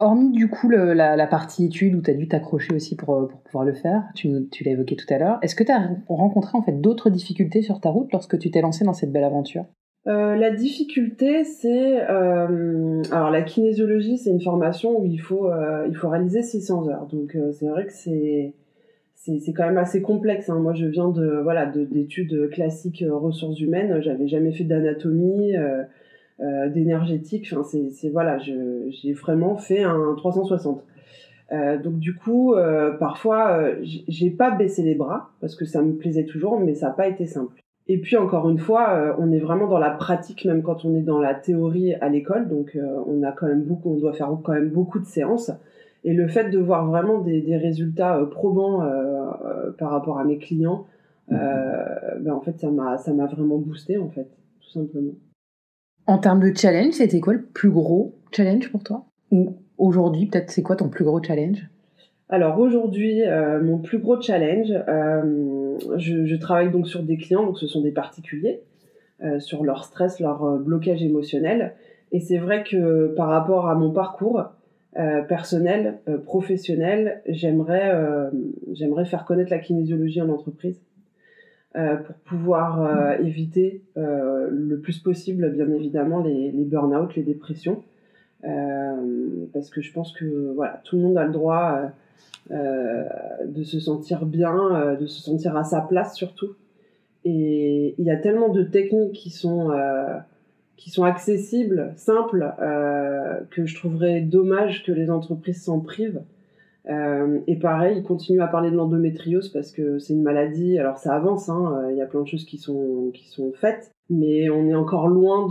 Hormis 0.00 0.30
du 0.30 0.48
coup 0.48 0.68
le, 0.68 0.92
la, 0.92 1.16
la, 1.16 1.26
partie 1.26 1.64
études 1.64 1.96
où 1.96 2.00
tu 2.00 2.10
as 2.10 2.14
dû 2.14 2.28
t'accrocher 2.28 2.72
aussi 2.72 2.94
pour, 2.94 3.26
pour 3.28 3.40
pouvoir 3.40 3.64
le 3.64 3.74
faire, 3.74 4.04
tu, 4.14 4.28
tu 4.50 4.62
l'as 4.62 4.72
évoqué 4.72 4.94
tout 4.94 5.12
à 5.12 5.18
l'heure, 5.18 5.38
est-ce 5.42 5.56
que 5.56 5.64
tu 5.64 5.72
as 5.72 5.90
rencontré 6.08 6.56
en 6.56 6.62
fait 6.62 6.80
d'autres 6.80 7.10
difficultés 7.10 7.62
sur 7.62 7.80
ta 7.80 7.90
route 7.90 8.12
lorsque 8.12 8.38
tu 8.38 8.50
t'es 8.50 8.60
lancé 8.60 8.84
dans 8.84 8.92
cette 8.92 9.12
belle 9.12 9.24
aventure? 9.24 9.64
Euh, 10.06 10.36
la 10.36 10.50
difficulté, 10.50 11.44
c'est 11.44 12.08
euh, 12.08 13.02
alors 13.10 13.30
la 13.30 13.42
kinésiologie, 13.42 14.16
c'est 14.16 14.30
une 14.30 14.40
formation 14.40 14.98
où 14.98 15.04
il 15.04 15.18
faut 15.18 15.50
euh, 15.50 15.86
il 15.88 15.94
faut 15.94 16.08
réaliser 16.08 16.42
600 16.42 16.88
heures. 16.88 17.06
Donc 17.06 17.34
euh, 17.36 17.52
c'est 17.52 17.66
vrai 17.66 17.84
que 17.84 17.92
c'est 17.92 18.54
c'est 19.40 19.52
quand 19.52 19.66
même 19.66 19.78
assez 19.78 20.02
complexe. 20.02 20.48
Hein. 20.48 20.58
Moi, 20.58 20.74
je 20.74 20.86
viens 20.86 21.08
de 21.08 21.40
voilà 21.42 21.66
d'études 21.66 22.50
classiques 22.50 23.04
ressources 23.08 23.60
humaines. 23.60 24.00
J'avais 24.00 24.28
jamais 24.28 24.52
fait 24.52 24.64
d'anatomie, 24.64 25.52
d'énergétique. 26.40 27.48
Enfin, 27.52 27.62
c'est 27.62 28.08
voilà, 28.10 28.38
j'ai 28.38 29.12
vraiment 29.12 29.56
fait 29.56 29.82
un 29.82 30.14
360. 30.16 30.84
donc 31.82 31.98
du 31.98 32.14
coup, 32.14 32.54
parfois, 32.98 33.70
j'ai 33.82 34.30
pas 34.30 34.50
baissé 34.50 34.82
les 34.82 34.94
bras 34.94 35.30
parce 35.40 35.54
que 35.54 35.64
ça 35.64 35.82
me 35.82 35.94
plaisait 35.94 36.24
toujours, 36.24 36.58
mais 36.60 36.74
ça 36.74 36.86
n'a 36.88 36.92
pas 36.92 37.08
été 37.08 37.26
simple. 37.26 37.62
Et 37.88 37.96
puis 37.98 38.16
encore 38.18 38.50
une 38.50 38.58
fois, 38.58 38.90
euh, 38.90 39.14
on 39.18 39.32
est 39.32 39.38
vraiment 39.38 39.66
dans 39.66 39.78
la 39.78 39.90
pratique, 39.90 40.44
même 40.44 40.62
quand 40.62 40.84
on 40.84 40.94
est 40.94 41.00
dans 41.00 41.20
la 41.20 41.34
théorie 41.34 41.94
à 41.94 42.10
l'école. 42.10 42.48
Donc 42.48 42.76
euh, 42.76 43.02
on 43.06 43.22
a 43.22 43.32
quand 43.32 43.46
même 43.46 43.62
beaucoup, 43.62 43.90
on 43.90 43.96
doit 43.96 44.12
faire 44.12 44.30
quand 44.44 44.52
même 44.52 44.68
beaucoup 44.68 44.98
de 44.98 45.06
séances. 45.06 45.50
Et 46.04 46.14
le 46.14 46.28
fait 46.28 46.50
de 46.50 46.58
voir 46.58 46.86
vraiment 46.86 47.18
des, 47.18 47.56
résultats 47.56 48.18
euh, 48.18 48.26
probants 48.26 48.82
par 49.78 49.90
rapport 49.90 50.18
à 50.18 50.24
mes 50.24 50.38
clients, 50.38 50.86
ben 51.30 52.32
en 52.32 52.40
fait 52.40 52.58
ça 52.58 52.70
m'a 52.70 52.96
ça 52.96 53.12
m'a 53.12 53.26
vraiment 53.26 53.58
boosté 53.58 53.98
en 53.98 54.08
fait, 54.08 54.28
tout 54.60 54.70
simplement. 54.70 55.12
En 56.06 56.18
termes 56.18 56.40
de 56.40 56.56
challenge, 56.56 56.94
c'était 56.94 57.20
quoi 57.20 57.34
le 57.34 57.42
plus 57.42 57.70
gros 57.70 58.14
challenge 58.32 58.70
pour 58.70 58.82
toi? 58.82 59.04
Ou 59.30 59.56
aujourd'hui, 59.76 60.26
peut-être 60.26 60.50
c'est 60.50 60.62
quoi 60.62 60.74
ton 60.74 60.88
plus 60.88 61.04
gros 61.04 61.22
challenge? 61.22 61.68
Alors 62.30 62.58
aujourd'hui, 62.58 63.22
euh, 63.24 63.62
mon 63.62 63.78
plus 63.78 63.98
gros 63.98 64.20
challenge, 64.20 64.72
euh, 64.88 65.78
je, 65.96 66.36
travaille 66.36 66.70
donc 66.70 66.86
sur 66.86 67.02
des 67.02 67.16
clients, 67.16 67.44
donc 67.44 67.58
ce 67.58 67.66
sont 67.66 67.80
des 67.80 67.90
particuliers, 67.90 68.62
euh, 69.22 69.40
sur 69.40 69.64
leur 69.64 69.84
stress, 69.84 70.20
leur 70.20 70.58
blocage 70.58 71.02
émotionnel. 71.02 71.74
Et 72.12 72.20
c'est 72.20 72.38
vrai 72.38 72.64
que 72.64 73.14
par 73.14 73.28
rapport 73.28 73.68
à 73.68 73.74
mon 73.74 73.90
parcours 73.92 74.44
personnel, 75.28 76.00
professionnel, 76.24 77.22
j'aimerais 77.26 77.92
j'aimerais 78.72 79.04
faire 79.04 79.24
connaître 79.24 79.50
la 79.50 79.58
kinésiologie 79.58 80.20
en 80.20 80.28
entreprise 80.28 80.80
pour 81.72 82.16
pouvoir 82.24 83.20
éviter 83.20 83.82
le 83.94 84.76
plus 84.76 84.98
possible, 84.98 85.52
bien 85.52 85.70
évidemment, 85.70 86.20
les, 86.20 86.50
les 86.50 86.64
burn-out, 86.64 87.14
les 87.14 87.22
dépressions. 87.22 87.84
parce 88.42 89.70
que 89.70 89.82
je 89.82 89.92
pense 89.92 90.12
que 90.12 90.52
voilà, 90.54 90.80
tout 90.84 90.96
le 90.96 91.02
monde 91.02 91.18
a 91.18 91.24
le 91.24 91.32
droit 91.32 91.92
euh, 92.50 93.04
de 93.44 93.62
se 93.62 93.78
sentir 93.78 94.24
bien, 94.24 94.56
euh, 94.74 94.96
de 94.96 95.06
se 95.06 95.20
sentir 95.20 95.54
à 95.56 95.64
sa 95.64 95.82
place 95.82 96.14
surtout. 96.16 96.54
Et 97.24 97.94
il 97.98 98.04
y 98.06 98.10
a 98.10 98.16
tellement 98.16 98.48
de 98.48 98.62
techniques 98.62 99.12
qui 99.12 99.28
sont 99.28 99.70
euh, 99.70 100.16
qui 100.78 100.90
sont 100.90 101.04
accessibles, 101.04 101.92
simples, 101.96 102.54
que 103.50 103.66
je 103.66 103.74
trouverais 103.74 104.22
dommage 104.22 104.84
que 104.84 104.92
les 104.92 105.10
entreprises 105.10 105.62
s'en 105.62 105.80
privent. 105.80 106.22
et 106.86 107.56
pareil, 107.56 107.98
ils 107.98 108.02
continuent 108.04 108.40
à 108.40 108.46
parler 108.46 108.70
de 108.70 108.76
l'endométriose 108.76 109.50
parce 109.50 109.72
que 109.72 109.98
c'est 109.98 110.14
une 110.14 110.22
maladie. 110.22 110.78
Alors 110.78 110.96
ça 110.96 111.14
avance, 111.14 111.50
hein, 111.50 111.88
il 111.90 111.96
y 111.96 112.00
a 112.00 112.06
plein 112.06 112.22
de 112.22 112.28
choses 112.28 112.46
qui 112.46 112.58
sont 112.58 113.10
qui 113.12 113.28
sont 113.28 113.52
faites, 113.52 113.92
mais 114.08 114.48
on 114.48 114.68
est 114.68 114.74
encore 114.74 115.08
loin 115.08 115.48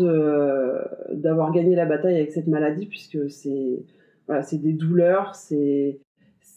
d'avoir 1.11 1.51
gagné 1.51 1.75
la 1.75 1.85
bataille 1.85 2.15
avec 2.15 2.31
cette 2.31 2.47
maladie 2.47 2.87
puisque 2.87 3.29
c'est 3.29 3.83
voilà, 4.27 4.43
des 4.51 4.73
douleurs, 4.73 5.35
c'est 5.35 5.99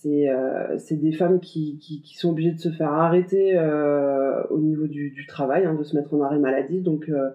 euh, 0.06 0.78
c'est 0.78 0.96
des 0.96 1.12
femmes 1.12 1.40
qui, 1.40 1.78
qui, 1.78 2.16
sont 2.16 2.30
obligées 2.30 2.52
de 2.52 2.60
se 2.60 2.70
faire 2.70 2.92
arrêter 2.92 3.56
euh, 3.56 4.42
au 4.50 4.58
niveau 4.58 4.86
du, 4.86 5.10
du 5.10 5.26
travail, 5.26 5.66
hein, 5.66 5.74
de 5.74 5.82
se 5.82 5.94
mettre 5.96 6.14
en 6.14 6.22
arrêt 6.22 6.38
maladie. 6.38 6.80
Donc, 6.80 7.08
euh, 7.08 7.30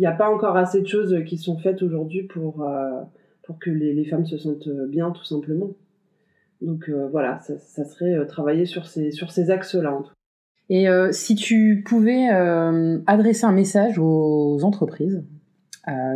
il 0.00 0.04
n'y 0.04 0.06
a 0.06 0.12
pas 0.12 0.30
encore 0.30 0.56
assez 0.56 0.80
de 0.80 0.86
choses 0.86 1.14
qui 1.26 1.36
sont 1.36 1.58
faites 1.58 1.82
aujourd'hui 1.82 2.22
pour, 2.22 2.66
pour 3.42 3.58
que 3.58 3.68
les, 3.68 3.92
les, 3.92 4.06
femmes 4.06 4.24
se 4.24 4.38
sentent 4.38 4.70
bien, 4.88 5.10
tout 5.10 5.24
simplement. 5.24 5.74
Donc, 6.62 6.90
voilà, 7.12 7.38
ça, 7.40 7.58
ça, 7.58 7.84
serait 7.84 8.26
travailler 8.26 8.64
sur 8.64 8.86
ces, 8.86 9.10
sur 9.10 9.30
ces 9.30 9.50
axes-là. 9.50 9.98
Et 10.70 10.86
si 11.12 11.34
tu 11.34 11.84
pouvais 11.86 12.30
adresser 13.06 13.44
un 13.44 13.52
message 13.52 13.98
aux 13.98 14.64
entreprises, 14.64 15.22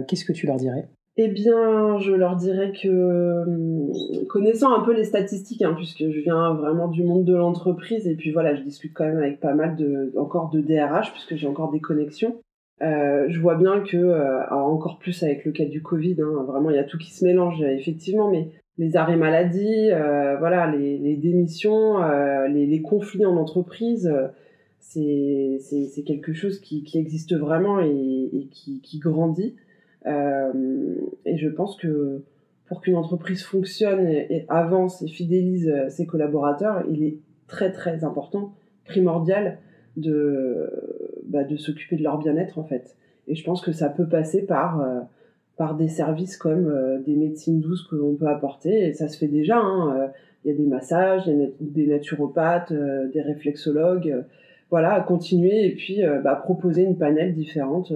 qu'est-ce 0.09 0.25
que 0.25 0.33
tu 0.33 0.47
leur 0.47 0.57
dirais? 0.57 0.88
Eh 1.17 1.29
bien, 1.29 1.99
je 2.00 2.12
leur 2.12 2.35
dirais 2.35 2.73
que, 2.73 3.45
hum, 3.47 4.26
connaissant 4.29 4.75
un 4.75 4.85
peu 4.85 4.93
les 4.93 5.05
statistiques, 5.05 5.62
hein, 5.62 5.75
puisque 5.76 6.11
je 6.11 6.21
viens 6.21 6.55
vraiment 6.55 6.88
du 6.88 7.05
monde 7.05 7.25
de 7.25 7.37
l'entreprise, 7.37 8.09
et 8.09 8.17
puis 8.17 8.33
voilà, 8.33 8.57
je 8.57 8.62
discute 8.62 8.93
quand 8.95 9.05
même 9.05 9.19
avec 9.19 9.38
pas 9.38 9.55
mal 9.55 9.76
de, 9.76 10.12
encore 10.19 10.50
de 10.50 10.61
DRH, 10.61 11.12
puisque 11.12 11.37
j'ai 11.37 11.47
encore 11.47 11.71
des 11.71 11.81
connexions. 11.81 12.41
Euh, 12.83 13.26
je 13.28 13.40
vois 13.40 13.54
bien 13.54 13.81
que, 13.81 13.97
euh, 13.97 14.49
encore 14.50 14.99
plus 14.99 15.23
avec 15.23 15.45
le 15.45 15.52
cas 15.52 15.64
du 15.64 15.83
Covid, 15.83 16.16
hein, 16.21 16.45
vraiment 16.47 16.71
il 16.71 16.76
y 16.76 16.78
a 16.78 16.85
tout 16.85 16.99
qui 16.99 17.12
se 17.12 17.25
mélange 17.25 17.62
effectivement, 17.62 18.31
mais 18.31 18.50
les 18.78 18.97
arrêts 18.97 19.16
maladie, 19.16 19.90
euh, 19.90 20.37
voilà, 20.38 20.71
les, 20.71 21.16
démissions, 21.16 22.02
euh, 22.02 22.49
les, 22.49 22.83
conflits 22.83 23.25
en 23.25 23.37
entreprise, 23.37 24.07
euh, 24.09 24.28
c'est 25.61 26.02
quelque 26.04 26.33
chose 26.33 26.61
qui, 26.61 26.85
existe 26.95 27.35
vraiment 27.35 27.81
et, 27.81 28.49
qui, 28.50 28.99
grandit. 28.99 29.54
Euh, 30.07 30.52
et 31.25 31.37
je 31.37 31.49
pense 31.49 31.76
que 31.76 32.23
pour 32.66 32.81
qu'une 32.81 32.97
entreprise 32.97 33.43
fonctionne 33.43 34.07
et, 34.07 34.45
avance 34.49 35.02
et 35.02 35.09
fidélise 35.09 35.69
euh, 35.69 35.88
ses 35.88 36.07
collaborateurs, 36.07 36.85
il 36.90 37.04
est 37.04 37.19
très 37.47 37.73
très 37.73 38.04
important, 38.04 38.54
primordial 38.85 39.59
de, 39.97 40.71
bah, 41.25 41.45
de 41.45 41.57
s'occuper 41.57 41.97
de 41.97 42.02
leur 42.02 42.19
bien-être 42.19 42.59
en 42.59 42.64
fait. 42.64 42.97
Et 43.26 43.35
je 43.35 43.45
pense 43.45 43.61
que 43.61 43.73
ça 43.73 43.88
peut 43.88 44.09
passer 44.09 44.45
par, 44.45 44.81
euh, 44.81 45.00
par 45.57 45.76
des 45.76 45.88
services 45.88 46.37
comme 46.37 47.02
des 47.07 47.16
médecines 47.16 47.61
douces 47.61 47.87
que 47.88 47.97
l'on 47.97 48.14
peut 48.14 48.28
apporter. 48.28 48.88
Et 48.88 48.93
ça 48.93 49.09
se 49.09 49.19
fait 49.19 49.28
déjà. 49.28 49.59
Hein. 49.59 50.11
Il 50.45 50.50
y 50.50 50.54
a 50.54 50.57
des 50.57 50.66
massages, 50.66 51.23
il 51.26 51.38
y 51.38 51.45
a 51.45 51.49
des 51.61 51.87
naturopathes, 51.87 52.73
des 52.73 53.21
réflexologues. 53.23 54.25
voilà, 54.71 54.93
à 54.93 55.00
continuer 55.00 55.66
et 55.66 55.75
puis 55.75 56.00
bah, 56.23 56.35
proposer 56.35 56.83
une 56.83 56.99
panel 56.99 57.35
différente 57.35 57.93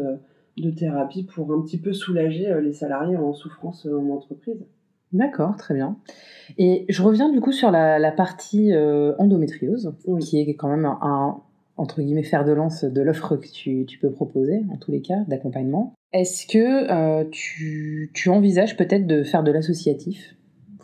de 0.61 0.70
thérapie 0.70 1.25
pour 1.25 1.52
un 1.52 1.61
petit 1.62 1.78
peu 1.78 1.92
soulager 1.92 2.50
euh, 2.50 2.61
les 2.61 2.73
salariés 2.73 3.16
en 3.16 3.32
souffrance 3.32 3.87
euh, 3.87 3.99
en 3.99 4.11
entreprise. 4.11 4.64
D'accord, 5.12 5.56
très 5.56 5.75
bien. 5.75 5.97
Et 6.58 6.85
je 6.88 7.02
reviens 7.02 7.30
du 7.30 7.40
coup 7.40 7.52
sur 7.52 7.70
la, 7.70 8.12
partie 8.12 8.75
euh, 8.75 9.14
endométriose, 9.18 9.94
qui 10.20 10.40
est 10.40 10.54
quand 10.54 10.68
même 10.68 10.85
un, 10.85 11.40
entre 11.78 12.02
guillemets, 12.02 12.23
fer 12.23 12.44
de 12.44 12.52
lance 12.52 12.85
de 12.85 13.02
l'offre 13.02 13.37
que 13.37 13.49
tu, 13.49 13.99
peux 14.00 14.11
proposer, 14.11 14.62
en 14.70 14.76
tous 14.76 14.90
les 14.90 15.00
cas, 15.00 15.25
d'accompagnement. 15.28 15.94
Est-ce 16.12 16.47
que 16.47 17.25
tu, 17.30 18.11
tu, 18.14 18.28
envisages 18.28 18.76
peut-être 18.76 19.06
de 19.06 19.23
faire 19.23 19.42
de 19.42 19.52
l'associatif? 19.52 20.35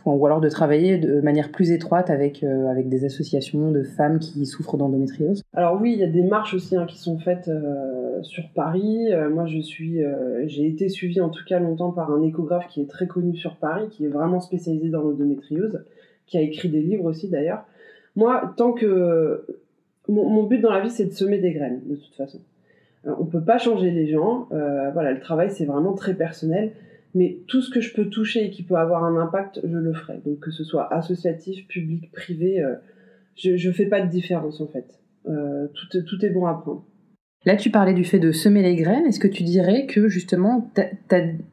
Ou 0.06 0.26
alors 0.26 0.40
de 0.40 0.50
travailler 0.50 0.98
de 0.98 1.20
manière 1.22 1.50
plus 1.50 1.70
étroite 1.70 2.10
avec, 2.10 2.44
euh, 2.44 2.68
avec 2.68 2.90
des 2.90 3.06
associations 3.06 3.70
de 3.70 3.82
femmes 3.82 4.18
qui 4.18 4.44
souffrent 4.44 4.76
d'endométriose? 4.76 5.42
Alors 5.54 5.80
oui, 5.80 5.92
il 5.94 5.98
y 5.98 6.04
a 6.04 6.08
des 6.08 6.22
marches 6.22 6.52
aussi 6.52 6.76
hein, 6.76 6.84
qui 6.86 6.98
sont 6.98 7.18
faites 7.18 7.48
euh, 7.48 8.22
sur 8.22 8.44
Paris. 8.54 9.12
Euh, 9.12 9.30
moi, 9.30 9.46
je 9.46 9.60
suis, 9.60 10.00
j'ai 10.44 10.66
été 10.66 10.90
suivie 10.90 11.22
en 11.22 11.30
tout 11.30 11.44
cas 11.46 11.58
longtemps 11.58 11.90
par 11.90 12.10
un 12.12 12.22
échographe 12.22 12.66
qui 12.68 12.82
est 12.82 12.88
très 12.88 13.06
connu 13.06 13.34
sur 13.34 13.56
Paris, 13.56 13.88
qui 13.90 14.04
est 14.04 14.08
vraiment 14.08 14.40
spécialisé 14.40 14.90
dans 14.90 15.00
l'endométriose, 15.00 15.82
qui 16.26 16.36
a 16.36 16.42
écrit 16.42 16.68
des 16.68 16.82
livres 16.82 17.04
aussi 17.04 17.30
d'ailleurs. 17.30 17.64
Moi, 18.14 18.54
tant 18.56 18.72
que 18.72 19.46
mon, 20.08 20.42
but 20.44 20.58
dans 20.58 20.72
la 20.72 20.80
vie, 20.80 20.90
c'est 20.90 21.06
de 21.06 21.12
semer 21.12 21.38
des 21.38 21.52
graines, 21.52 21.80
de 21.86 21.96
toute 21.96 22.14
façon. 22.14 22.40
on 23.04 23.24
peut 23.24 23.42
pas 23.42 23.58
changer 23.58 23.90
les 23.90 24.06
gens. 24.06 24.48
voilà, 24.50 25.12
le 25.12 25.20
travail, 25.20 25.50
c'est 25.50 25.64
vraiment 25.64 25.94
très 25.94 26.14
personnel 26.14 26.72
mais 27.14 27.38
tout 27.46 27.62
ce 27.62 27.70
que 27.70 27.80
je 27.80 27.94
peux 27.94 28.06
toucher 28.06 28.46
et 28.46 28.50
qui 28.50 28.62
peut 28.64 28.74
avoir 28.74 29.04
un 29.04 29.16
impact, 29.16 29.60
je 29.64 29.76
le 29.76 29.92
ferai. 29.94 30.20
Donc 30.26 30.40
que 30.40 30.50
ce 30.50 30.64
soit 30.64 30.92
associatif, 30.92 31.66
public, 31.68 32.10
privé, 32.12 32.60
euh, 32.60 32.74
je 33.36 33.50
ne 33.50 33.72
fais 33.72 33.86
pas 33.86 34.00
de 34.00 34.10
différence 34.10 34.60
en 34.60 34.66
fait. 34.66 34.98
Euh, 35.26 35.68
tout, 35.68 36.02
tout, 36.02 36.24
est 36.24 36.30
bon 36.30 36.46
à 36.46 36.54
prendre. 36.54 36.84
Là, 37.46 37.56
tu 37.56 37.70
parlais 37.70 37.94
du 37.94 38.04
fait 38.04 38.18
de 38.18 38.32
semer 38.32 38.62
les 38.62 38.74
graines. 38.74 39.06
Est-ce 39.06 39.20
que 39.20 39.28
tu 39.28 39.42
dirais 39.42 39.86
que 39.86 40.08
justement, 40.08 40.70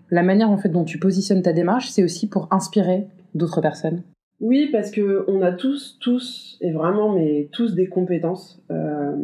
la 0.09 0.23
manière 0.23 0.49
en 0.49 0.57
fait 0.57 0.69
dont 0.69 0.83
tu 0.83 0.99
positionnes 0.99 1.41
ta 1.41 1.53
démarche, 1.53 1.89
c'est 1.89 2.03
aussi 2.03 2.27
pour 2.27 2.47
inspirer 2.51 3.07
d'autres 3.35 3.61
personnes? 3.61 4.01
Oui, 4.41 4.69
parce 4.71 4.89
que 4.89 5.23
on 5.27 5.41
a 5.41 5.51
tous, 5.51 5.97
tous, 6.01 6.57
et 6.61 6.71
vraiment, 6.71 7.13
mais 7.13 7.47
tous 7.51 7.75
des 7.75 7.87
compétences. 7.87 8.61
Euh, 8.71 9.15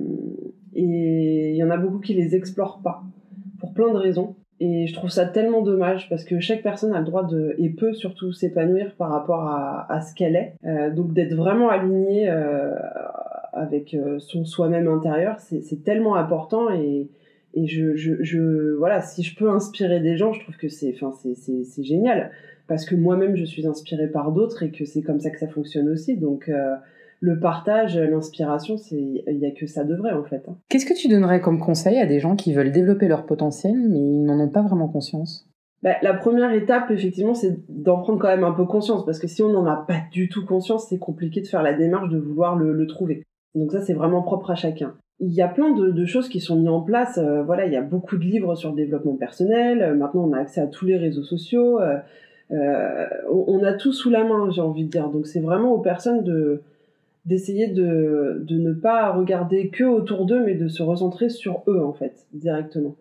et 0.76 1.50
il 1.52 1.56
y 1.56 1.64
en 1.64 1.72
a 1.72 1.78
beaucoup 1.78 2.00
qui 2.00 2.14
les 2.14 2.36
explorent 2.36 2.82
pas, 2.84 3.02
pour 3.60 3.74
plein 3.74 3.92
de 3.92 3.98
raisons. 3.98 4.36
Et 4.60 4.88
je 4.88 4.94
trouve 4.94 5.10
ça 5.10 5.26
tellement 5.26 5.62
dommage 5.62 6.10
parce 6.10 6.24
que 6.24 6.40
chaque 6.40 6.64
personne 6.64 6.94
a 6.94 7.00
le 7.00 7.06
droit 7.06 7.24
de 7.24 7.56
et 7.58 7.70
peut 7.70 7.94
surtout 7.94 8.32
s'épanouir 8.32 8.96
par 8.96 9.10
rapport 9.10 9.44
à, 9.44 9.92
à 9.92 10.02
ce 10.02 10.16
qu'elle 10.16 10.36
est. 10.36 10.54
Euh, 10.66 10.92
donc 10.92 11.14
d'être 11.14 11.36
vraiment 11.36 11.70
aligné 11.70 12.30
euh, 12.30 12.74
avec 13.54 13.94
euh, 13.94 14.18
son 14.20 14.46
soi-même 14.46 14.88
intérieur, 14.88 15.38
c'est 15.40 15.84
tellement 15.84 16.16
important 16.16 16.72
et, 16.72 17.08
et 17.54 17.68
je, 17.68 17.96
je, 17.96 18.76
voilà 18.76 19.02
si 19.02 19.24
je 19.24 19.36
peux 19.36 19.50
inspirer 19.50 20.00
des 20.00 20.18
gens, 20.18 20.34
je 20.34 20.42
trouve 20.42 20.58
que 20.58 20.70
c'est 20.70 20.94
enfin 20.96 21.14
c'est 21.36 21.84
génial 21.84 22.32
parce 22.68 22.86
que 22.86 22.96
moi-même 22.96 23.36
je 23.36 23.46
suis 23.46 23.68
inspirée 23.68 24.08
par 24.08 24.32
d'autres 24.32 24.64
et 24.64 24.72
que 24.72 24.86
c'est 24.86 25.02
comme 25.02 25.20
ça 25.20 25.30
que 25.30 25.40
ça 25.40 25.48
fonctionne 25.48 25.90
aussi. 25.90 26.18
Donc 26.18 26.50
euh, 26.50 26.76
le 27.20 27.40
partage, 27.40 27.98
l'inspiration, 27.98 28.78
c'est 28.78 28.96
il 29.28 29.38
y 29.40 29.46
a 29.46 29.52
que 29.52 29.66
ça 29.68 29.84
de 29.84 29.96
vrai 29.96 30.12
en 30.12 30.24
fait. 30.24 30.44
Hein. 30.48 30.58
Qu'est-ce 30.70 30.86
que 30.86 30.98
tu 30.98 31.08
donnerais 31.08 31.42
comme 31.42 31.60
conseil 31.60 32.00
à 32.00 32.06
des 32.06 32.20
gens 32.20 32.36
qui 32.36 32.54
veulent 32.54 32.72
développer 32.72 33.08
leur 33.08 33.26
potentiel 33.26 33.76
mais 33.76 34.00
ils 34.00 34.24
n'en 34.24 34.40
ont 34.40 34.50
pas 34.50 34.62
vraiment 34.62 34.88
conscience? 34.88 35.48
Bah, 35.84 35.96
la 36.02 36.14
première 36.14 36.52
étape, 36.52 36.90
effectivement, 36.90 37.36
c'est 37.36 37.56
d'en 37.70 38.00
prendre 38.00 38.20
quand 38.20 38.30
même 38.30 38.44
un 38.44 38.52
peu 38.52 38.66
conscience, 38.66 39.06
parce 39.06 39.20
que 39.20 39.28
si 39.28 39.44
on 39.44 39.50
n'en 39.50 39.66
a 39.68 39.76
pas 39.76 40.02
du 40.12 40.28
tout 40.28 40.46
conscience, 40.46 40.88
c'est 40.90 40.98
compliqué 40.98 41.42
de 41.42 41.48
faire 41.48 41.62
la 41.62 41.74
démarche 41.74 42.10
de 42.10 42.18
vouloir 42.18 42.56
le, 42.56 42.88
trouver. 42.88 43.24
Donc 43.54 43.72
ça, 43.72 43.82
c'est 43.82 43.94
vraiment 43.94 44.24
propre 44.24 44.52
à 44.52 44.56
chacun. 44.56 44.96
Il 45.20 45.34
y 45.34 45.42
a 45.42 45.48
plein 45.48 45.72
de, 45.72 46.06
choses 46.06 46.30
qui 46.30 46.40
sont 46.40 46.56
mises 46.56 46.70
en 46.70 46.82
place. 46.82 47.18
Euh, 47.18 47.44
voilà, 47.44 47.66
il 47.66 47.74
y 47.74 47.76
a 47.76 47.82
beaucoup 47.82 48.18
de 48.18 48.24
livres 48.24 48.56
sur 48.56 48.72
le 48.72 48.76
développement 48.76 49.16
personnel. 49.16 49.82
Euh, 49.82 49.96
maintenant, 49.96 50.28
on 50.28 50.34
a 50.34 50.40
accès 50.40 50.62
à 50.62 50.68
tous 50.68 50.86
les 50.86 50.98
réseaux 50.98 51.24
sociaux. 51.24 51.80
On, 52.50 53.64
a 53.64 53.74
tout 53.74 53.94
sous 53.94 54.10
la 54.10 54.24
main, 54.24 54.50
j'ai 54.52 54.62
envie 54.62 54.86
de 54.86 54.90
dire. 54.90 55.10
Donc 55.10 55.28
c'est 55.28 55.40
vraiment 55.42 55.74
aux 55.74 55.82
personnes 55.82 56.24
de 56.24 56.62
d'essayer 57.26 57.68
de, 57.68 58.42
de 58.42 58.58
ne 58.58 58.72
pas 58.72 59.12
regarder 59.12 59.68
que 59.68 59.84
autour 59.84 60.26
d'eux, 60.26 60.46
mais 60.46 60.56
de 60.56 60.70
se 60.70 60.82
recentrer 60.82 61.28
sur 61.28 61.62
eux, 61.68 61.84
en 61.84 61.92
fait, 61.92 62.26
directement. 62.32 62.96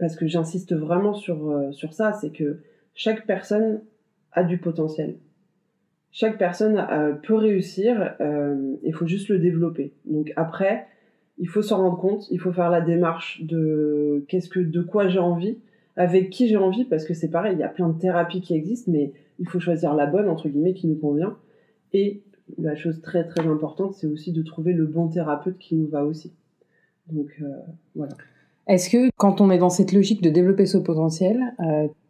parce 0.00 0.16
que 0.16 0.26
j'insiste 0.26 0.74
vraiment 0.74 1.14
sur, 1.14 1.68
sur 1.70 1.92
ça, 1.92 2.12
c'est 2.12 2.30
que 2.30 2.58
chaque 2.94 3.24
personne 3.24 3.82
a 4.32 4.42
du 4.42 4.58
potentiel. 4.58 5.14
Chaque 6.10 6.38
personne 6.38 6.84
euh, 6.90 7.12
peut 7.12 7.34
réussir, 7.34 8.14
euh, 8.20 8.74
il 8.82 8.94
faut 8.94 9.06
juste 9.06 9.28
le 9.28 9.38
développer. 9.38 9.92
Donc 10.06 10.32
après, 10.36 10.86
il 11.38 11.48
faut 11.48 11.62
s'en 11.62 11.78
rendre 11.78 11.98
compte, 11.98 12.28
il 12.30 12.40
faut 12.40 12.52
faire 12.52 12.70
la 12.70 12.80
démarche 12.80 13.42
de 13.42 14.24
qu'est-ce 14.28 14.48
que 14.48 14.60
de 14.60 14.82
quoi 14.82 15.08
j'ai 15.08 15.18
envie, 15.18 15.58
avec 15.98 16.30
qui 16.30 16.48
j'ai 16.48 16.56
envie, 16.56 16.84
parce 16.84 17.04
que 17.04 17.12
c'est 17.12 17.28
pareil, 17.28 17.54
il 17.54 17.60
y 17.60 17.64
a 17.64 17.68
plein 17.68 17.88
de 17.88 17.98
thérapies 17.98 18.40
qui 18.40 18.54
existent, 18.54 18.90
mais 18.90 19.12
il 19.38 19.48
faut 19.48 19.60
choisir 19.60 19.94
la 19.94 20.06
bonne 20.06 20.28
entre 20.28 20.48
guillemets 20.48 20.74
qui 20.74 20.86
nous 20.86 20.96
convient. 20.96 21.36
Et 21.92 22.22
la 22.56 22.74
chose 22.74 23.02
très 23.02 23.26
très 23.26 23.46
importante, 23.46 23.94
c'est 23.94 24.06
aussi 24.06 24.32
de 24.32 24.42
trouver 24.42 24.72
le 24.72 24.86
bon 24.86 25.08
thérapeute 25.08 25.58
qui 25.58 25.74
nous 25.74 25.88
va 25.88 26.04
aussi. 26.04 26.32
Donc 27.10 27.28
euh, 27.42 27.46
voilà. 27.94 28.12
Est-ce 28.66 28.90
que 28.90 29.10
quand 29.16 29.40
on 29.40 29.50
est 29.50 29.58
dans 29.58 29.70
cette 29.70 29.92
logique 29.92 30.22
de 30.22 30.30
développer 30.30 30.66
ce 30.66 30.78
potentiel, 30.78 31.40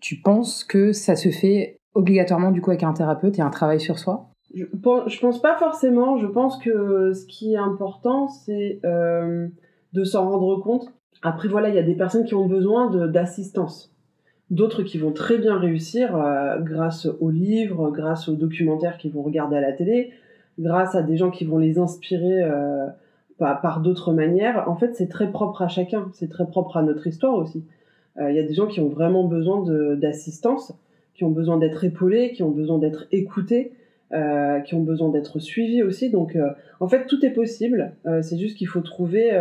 tu 0.00 0.16
penses 0.16 0.64
que 0.64 0.92
ça 0.92 1.14
se 1.14 1.28
fait 1.30 1.78
obligatoirement 1.94 2.50
du 2.50 2.60
coup 2.60 2.70
avec 2.70 2.82
un 2.82 2.92
thérapeute 2.92 3.38
et 3.38 3.42
un 3.42 3.50
travail 3.50 3.80
sur 3.80 3.98
soi? 3.98 4.28
Je 4.54 4.64
pense, 4.64 5.16
pense 5.18 5.40
pas 5.40 5.56
forcément. 5.56 6.16
Je 6.16 6.26
pense 6.26 6.58
que 6.58 7.12
ce 7.12 7.26
qui 7.26 7.54
est 7.54 7.58
important, 7.58 8.28
c'est 8.28 8.80
euh, 8.84 9.48
de 9.92 10.04
s'en 10.04 10.28
rendre 10.28 10.60
compte. 10.62 10.92
Après, 11.22 11.48
voilà, 11.48 11.68
il 11.68 11.74
y 11.74 11.78
a 11.78 11.82
des 11.82 11.94
personnes 11.94 12.24
qui 12.24 12.34
ont 12.34 12.46
besoin 12.46 12.90
d'assistance. 13.06 13.94
D'autres 14.50 14.82
qui 14.82 14.98
vont 14.98 15.12
très 15.12 15.38
bien 15.38 15.58
réussir 15.58 16.16
euh, 16.16 16.58
grâce 16.58 17.06
aux 17.20 17.30
livres, 17.30 17.90
grâce 17.90 18.28
aux 18.28 18.34
documentaires 18.34 18.96
qu'ils 18.96 19.12
vont 19.12 19.22
regarder 19.22 19.56
à 19.56 19.60
la 19.60 19.72
télé, 19.72 20.12
grâce 20.58 20.94
à 20.94 21.02
des 21.02 21.16
gens 21.16 21.30
qui 21.30 21.44
vont 21.44 21.58
les 21.58 21.78
inspirer 21.78 22.42
euh, 22.42 22.86
par, 23.38 23.80
d'autres 23.80 24.12
manières. 24.12 24.64
En 24.68 24.76
fait, 24.76 24.94
c'est 24.94 25.08
très 25.08 25.30
propre 25.30 25.62
à 25.62 25.68
chacun. 25.68 26.08
C'est 26.14 26.30
très 26.30 26.46
propre 26.46 26.76
à 26.76 26.82
notre 26.82 27.06
histoire 27.06 27.34
aussi. 27.34 27.64
Il 28.20 28.34
y 28.34 28.40
a 28.40 28.42
des 28.42 28.54
gens 28.54 28.66
qui 28.66 28.80
ont 28.80 28.88
vraiment 28.88 29.22
besoin 29.22 29.62
d'assistance 29.94 30.74
qui 31.18 31.24
ont 31.24 31.30
besoin 31.30 31.58
d'être 31.58 31.82
épaulés, 31.82 32.30
qui 32.30 32.44
ont 32.44 32.50
besoin 32.50 32.78
d'être 32.78 33.08
écoutés, 33.10 33.72
euh, 34.12 34.60
qui 34.60 34.76
ont 34.76 34.82
besoin 34.82 35.08
d'être 35.08 35.40
suivis 35.40 35.82
aussi. 35.82 36.10
Donc, 36.10 36.36
euh, 36.36 36.50
en 36.78 36.86
fait, 36.86 37.06
tout 37.06 37.26
est 37.26 37.32
possible. 37.32 37.92
Euh, 38.06 38.22
c'est 38.22 38.38
juste 38.38 38.56
qu'il 38.56 38.68
faut 38.68 38.80
trouver, 38.80 39.32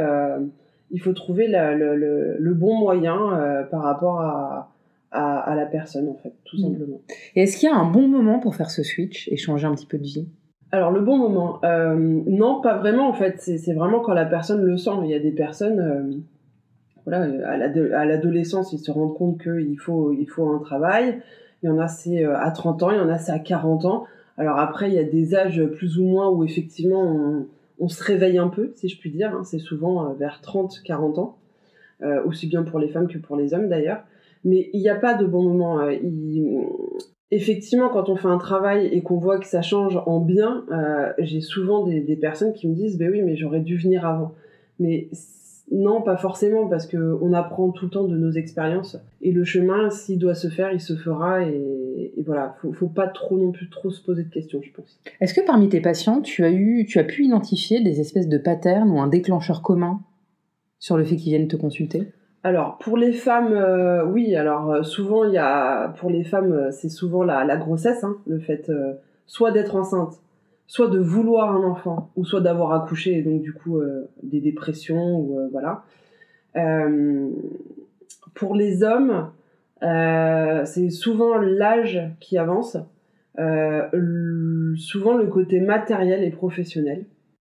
il 0.92 1.02
faut 1.02 1.14
trouver 1.14 1.48
le, 1.48 2.54
bon 2.54 2.78
moyen 2.78 3.66
par 3.70 3.84
rapport 3.84 4.22
à, 4.22 4.72
à, 5.12 5.56
la 5.56 5.66
personne, 5.66 6.10
en 6.10 6.16
fait, 6.16 6.34
tout 6.46 6.58
mmh. 6.58 6.62
simplement. 6.62 7.02
Et 7.36 7.44
est-ce 7.44 7.58
qu'il 7.58 7.70
y 7.70 7.72
a 7.72 7.76
un 7.76 7.90
bon 7.90 8.08
moment 8.08 8.40
pour 8.40 8.56
faire 8.56 8.70
ce 8.70 8.84
switch 8.84 9.28
et 9.30 9.38
changer 9.38 9.68
un 9.68 9.74
petit 9.74 9.86
peu 9.86 9.98
de 9.98 10.04
vie? 10.04 10.28
Alors 10.72 10.92
le 10.92 11.00
bon 11.00 11.18
moment, 11.18 11.62
non, 11.96 12.60
pas 12.62 12.78
vraiment 12.78 13.08
en 13.08 13.14
fait. 13.14 13.40
C'est 13.40 13.74
vraiment 13.74 14.02
quand 14.02 14.14
la 14.14 14.26
personne 14.26 14.62
le 14.62 14.78
sent. 14.78 14.92
Il 15.04 15.10
y 15.10 15.16
a 15.16 15.20
des 15.20 15.32
personnes, 15.32 16.26
voilà, 17.06 17.26
à 17.50 18.06
l'adolescence, 18.06 18.74
ils 18.74 18.80
se 18.80 18.92
rendent 18.92 19.16
compte 19.16 19.42
qu'il 19.42 19.80
faut, 19.80 20.12
il 20.12 20.26
faut 20.26 20.50
un 20.50 20.60
travail. 20.60 21.22
Il 21.64 21.68
y 21.68 21.70
en 21.70 21.80
a 21.80 21.88
c'est 21.88 22.24
euh, 22.24 22.38
à 22.38 22.52
30 22.52 22.84
ans, 22.84 22.92
il 22.92 22.98
y 22.98 23.00
en 23.00 23.10
a 23.10 23.18
c'est 23.18 23.32
à 23.32 23.40
40 23.40 23.86
ans. 23.86 24.06
Alors 24.38 24.60
après, 24.60 24.90
il 24.90 24.94
y 24.94 25.00
a 25.00 25.04
des 25.04 25.34
âges 25.34 25.64
plus 25.66 25.98
ou 25.98 26.04
moins 26.04 26.30
où 26.30 26.44
effectivement 26.44 27.02
on, 27.02 27.48
se 27.88 28.04
réveille 28.04 28.38
un 28.38 28.48
peu, 28.48 28.72
si 28.76 28.90
je 28.90 29.00
puis 29.00 29.12
dire. 29.12 29.34
Hein. 29.34 29.44
C'est 29.44 29.60
souvent 29.60 30.10
euh, 30.10 30.14
vers 30.14 30.42
30-40 30.44 31.20
ans, 31.20 31.38
euh, 32.02 32.24
aussi 32.26 32.48
bien 32.48 32.64
pour 32.64 32.80
les 32.80 32.90
femmes 32.90 33.08
que 33.08 33.18
pour 33.18 33.36
les 33.36 33.54
hommes 33.54 33.70
d'ailleurs. 33.70 34.04
Mais 34.44 34.70
il 34.74 34.82
n'y 34.82 34.90
a 34.90 34.96
pas 34.96 35.14
de 35.14 35.26
bon 35.26 35.44
moment. 35.44 35.80
Effectivement, 37.32 37.90
quand 37.90 38.08
on 38.08 38.16
fait 38.16 38.28
un 38.28 38.38
travail 38.38 38.88
et 38.88 39.02
qu'on 39.02 39.18
voit 39.18 39.40
que 39.40 39.48
ça 39.48 39.62
change 39.62 40.00
en 40.06 40.20
bien, 40.20 40.66
j'ai 41.18 41.42
souvent 41.42 41.86
des, 41.86 42.00
des, 42.00 42.16
personnes 42.16 42.54
qui 42.54 42.70
me 42.70 42.76
disent 42.76 42.98
Ben 42.98 43.12
oui, 43.12 43.22
mais 43.24 43.36
j'aurais 43.36 43.60
dû 43.60 43.78
venir 43.78 44.06
avant. 44.06 44.36
Mais 44.80 45.10
non, 45.70 46.02
pas 46.02 46.16
forcément, 46.16 46.68
parce 46.68 46.88
que 46.88 47.18
on 47.22 47.34
apprend 47.34 47.72
tout 47.72 47.86
le 47.86 47.92
temps 47.92 48.06
de 48.06 48.16
nos 48.16 48.32
expériences. 48.32 48.98
Et 49.22 49.32
le 49.32 49.44
chemin, 49.44 49.90
s'il 49.90 50.18
doit 50.18 50.36
se 50.36 50.48
faire, 50.48 50.72
il 50.72 50.80
se 50.80 50.96
fera. 50.96 51.44
Et, 51.44 52.14
voilà, 52.26 52.56
faut, 52.62 52.72
faut 52.72 52.88
pas 52.88 53.08
trop 53.08 53.38
non 53.38 53.52
plus 53.52 53.70
trop 53.70 53.90
se 53.90 54.04
poser 54.04 54.24
de 54.24 54.30
questions, 54.30 54.62
je 54.64 54.72
pense. 54.72 55.00
Est-ce 55.20 55.34
que 55.34 55.46
parmi 55.46 55.68
tes 55.68 55.82
patients, 55.82 56.22
tu 56.22 56.46
as 56.46 56.52
eu, 56.52 56.86
tu 56.86 57.00
as 57.00 57.04
pu 57.04 57.26
identifier 57.26 57.82
des 57.82 58.00
espèces 58.00 58.30
de 58.30 58.38
patterns 58.38 58.90
ou 58.90 59.00
un 59.00 59.08
déclencheur 59.08 59.62
commun 59.62 60.00
sur 60.80 60.98
le 60.98 61.04
fait 61.04 61.16
qu'ils 61.16 61.32
viennent 61.32 61.48
te 61.48 61.58
consulter? 61.58 62.08
Alors 62.44 62.78
pour 62.78 62.96
les 62.98 63.12
femmes, 63.12 63.52
euh, 63.52 64.06
oui. 64.06 64.36
Alors 64.36 64.72
euh, 64.72 64.84
souvent 64.84 65.26
il 65.26 65.34
y 65.34 65.38
a 65.38 65.90
pour 66.00 66.10
les 66.10 66.24
femmes 66.24 66.54
euh, 66.54 66.72
c'est 66.72 66.90
souvent 66.90 67.24
la, 67.24 67.58
grossesse, 67.58 68.04
hein, 68.04 68.18
le 68.26 68.40
fait 68.40 68.72
soit 69.26 69.52
d'être 69.52 69.76
enceinte, 69.76 70.14
soit 70.68 70.90
de 70.90 71.00
vouloir 71.00 71.56
un 71.56 71.64
enfant, 71.64 72.12
ou 72.16 72.26
soit 72.26 72.42
d'avoir 72.42 72.74
accouché, 72.74 73.18
et 73.18 73.22
donc 73.24 73.42
du 73.42 73.54
coup 73.54 73.80
euh, 73.80 74.10
des 74.22 74.42
dépressions, 74.42 75.18
ou 75.18 75.40
euh, 75.40 75.48
voilà. 75.52 75.84
Euh, 76.58 77.30
pour 78.34 78.54
les 78.54 78.84
hommes, 78.84 79.32
c'est 79.82 80.90
souvent 80.90 81.38
l'âge 81.38 82.00
qui 82.20 82.38
avance, 82.38 82.78
souvent 84.76 85.18
le 85.18 85.28
côté 85.28 85.60
matériel 85.60 86.24
et 86.24 86.30
professionnel. 86.30 87.06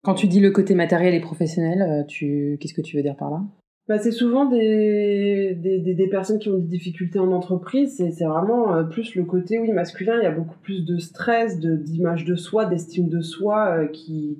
Quand 0.03 0.13
tu 0.13 0.27
dis 0.27 0.39
le 0.39 0.51
côté 0.51 0.75
matériel 0.75 1.15
et 1.15 1.21
professionnel, 1.21 2.05
tu... 2.07 2.57
qu'est-ce 2.59 2.73
que 2.75 2.81
tu 2.81 2.97
veux 2.97 3.03
dire 3.03 3.15
par 3.15 3.31
là? 3.31 3.41
Bah, 3.87 3.99
c'est 3.99 4.11
souvent 4.11 4.45
des, 4.45 5.53
des, 5.55 5.79
des, 5.79 6.07
personnes 6.07 6.39
qui 6.39 6.49
ont 6.49 6.57
des 6.57 6.63
difficultés 6.63 7.19
en 7.19 7.31
entreprise. 7.31 7.95
C'est, 7.95 8.25
vraiment 8.25 8.75
euh, 8.75 8.83
plus 8.83 9.13
le 9.13 9.23
côté, 9.25 9.59
oui, 9.59 9.71
masculin. 9.71 10.17
Il 10.17 10.23
y 10.23 10.27
a 10.27 10.31
beaucoup 10.31 10.57
plus 10.63 10.83
de 10.85 10.97
stress, 10.97 11.59
d'image 11.59 12.25
de 12.25 12.35
soi, 12.35 12.65
d'estime 12.65 13.09
de 13.09 13.21
soi 13.21 13.77
euh, 13.77 13.87
qui, 13.87 14.39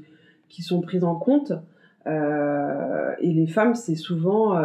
qui 0.50 0.64
sont 0.64 0.82
prises 0.82 1.04
en 1.04 1.14
compte. 1.14 1.54
Euh, 2.08 3.12
et 3.20 3.32
les 3.34 3.46
femmes, 3.46 3.76
c'est 3.76 3.96
souvent, 3.96 4.60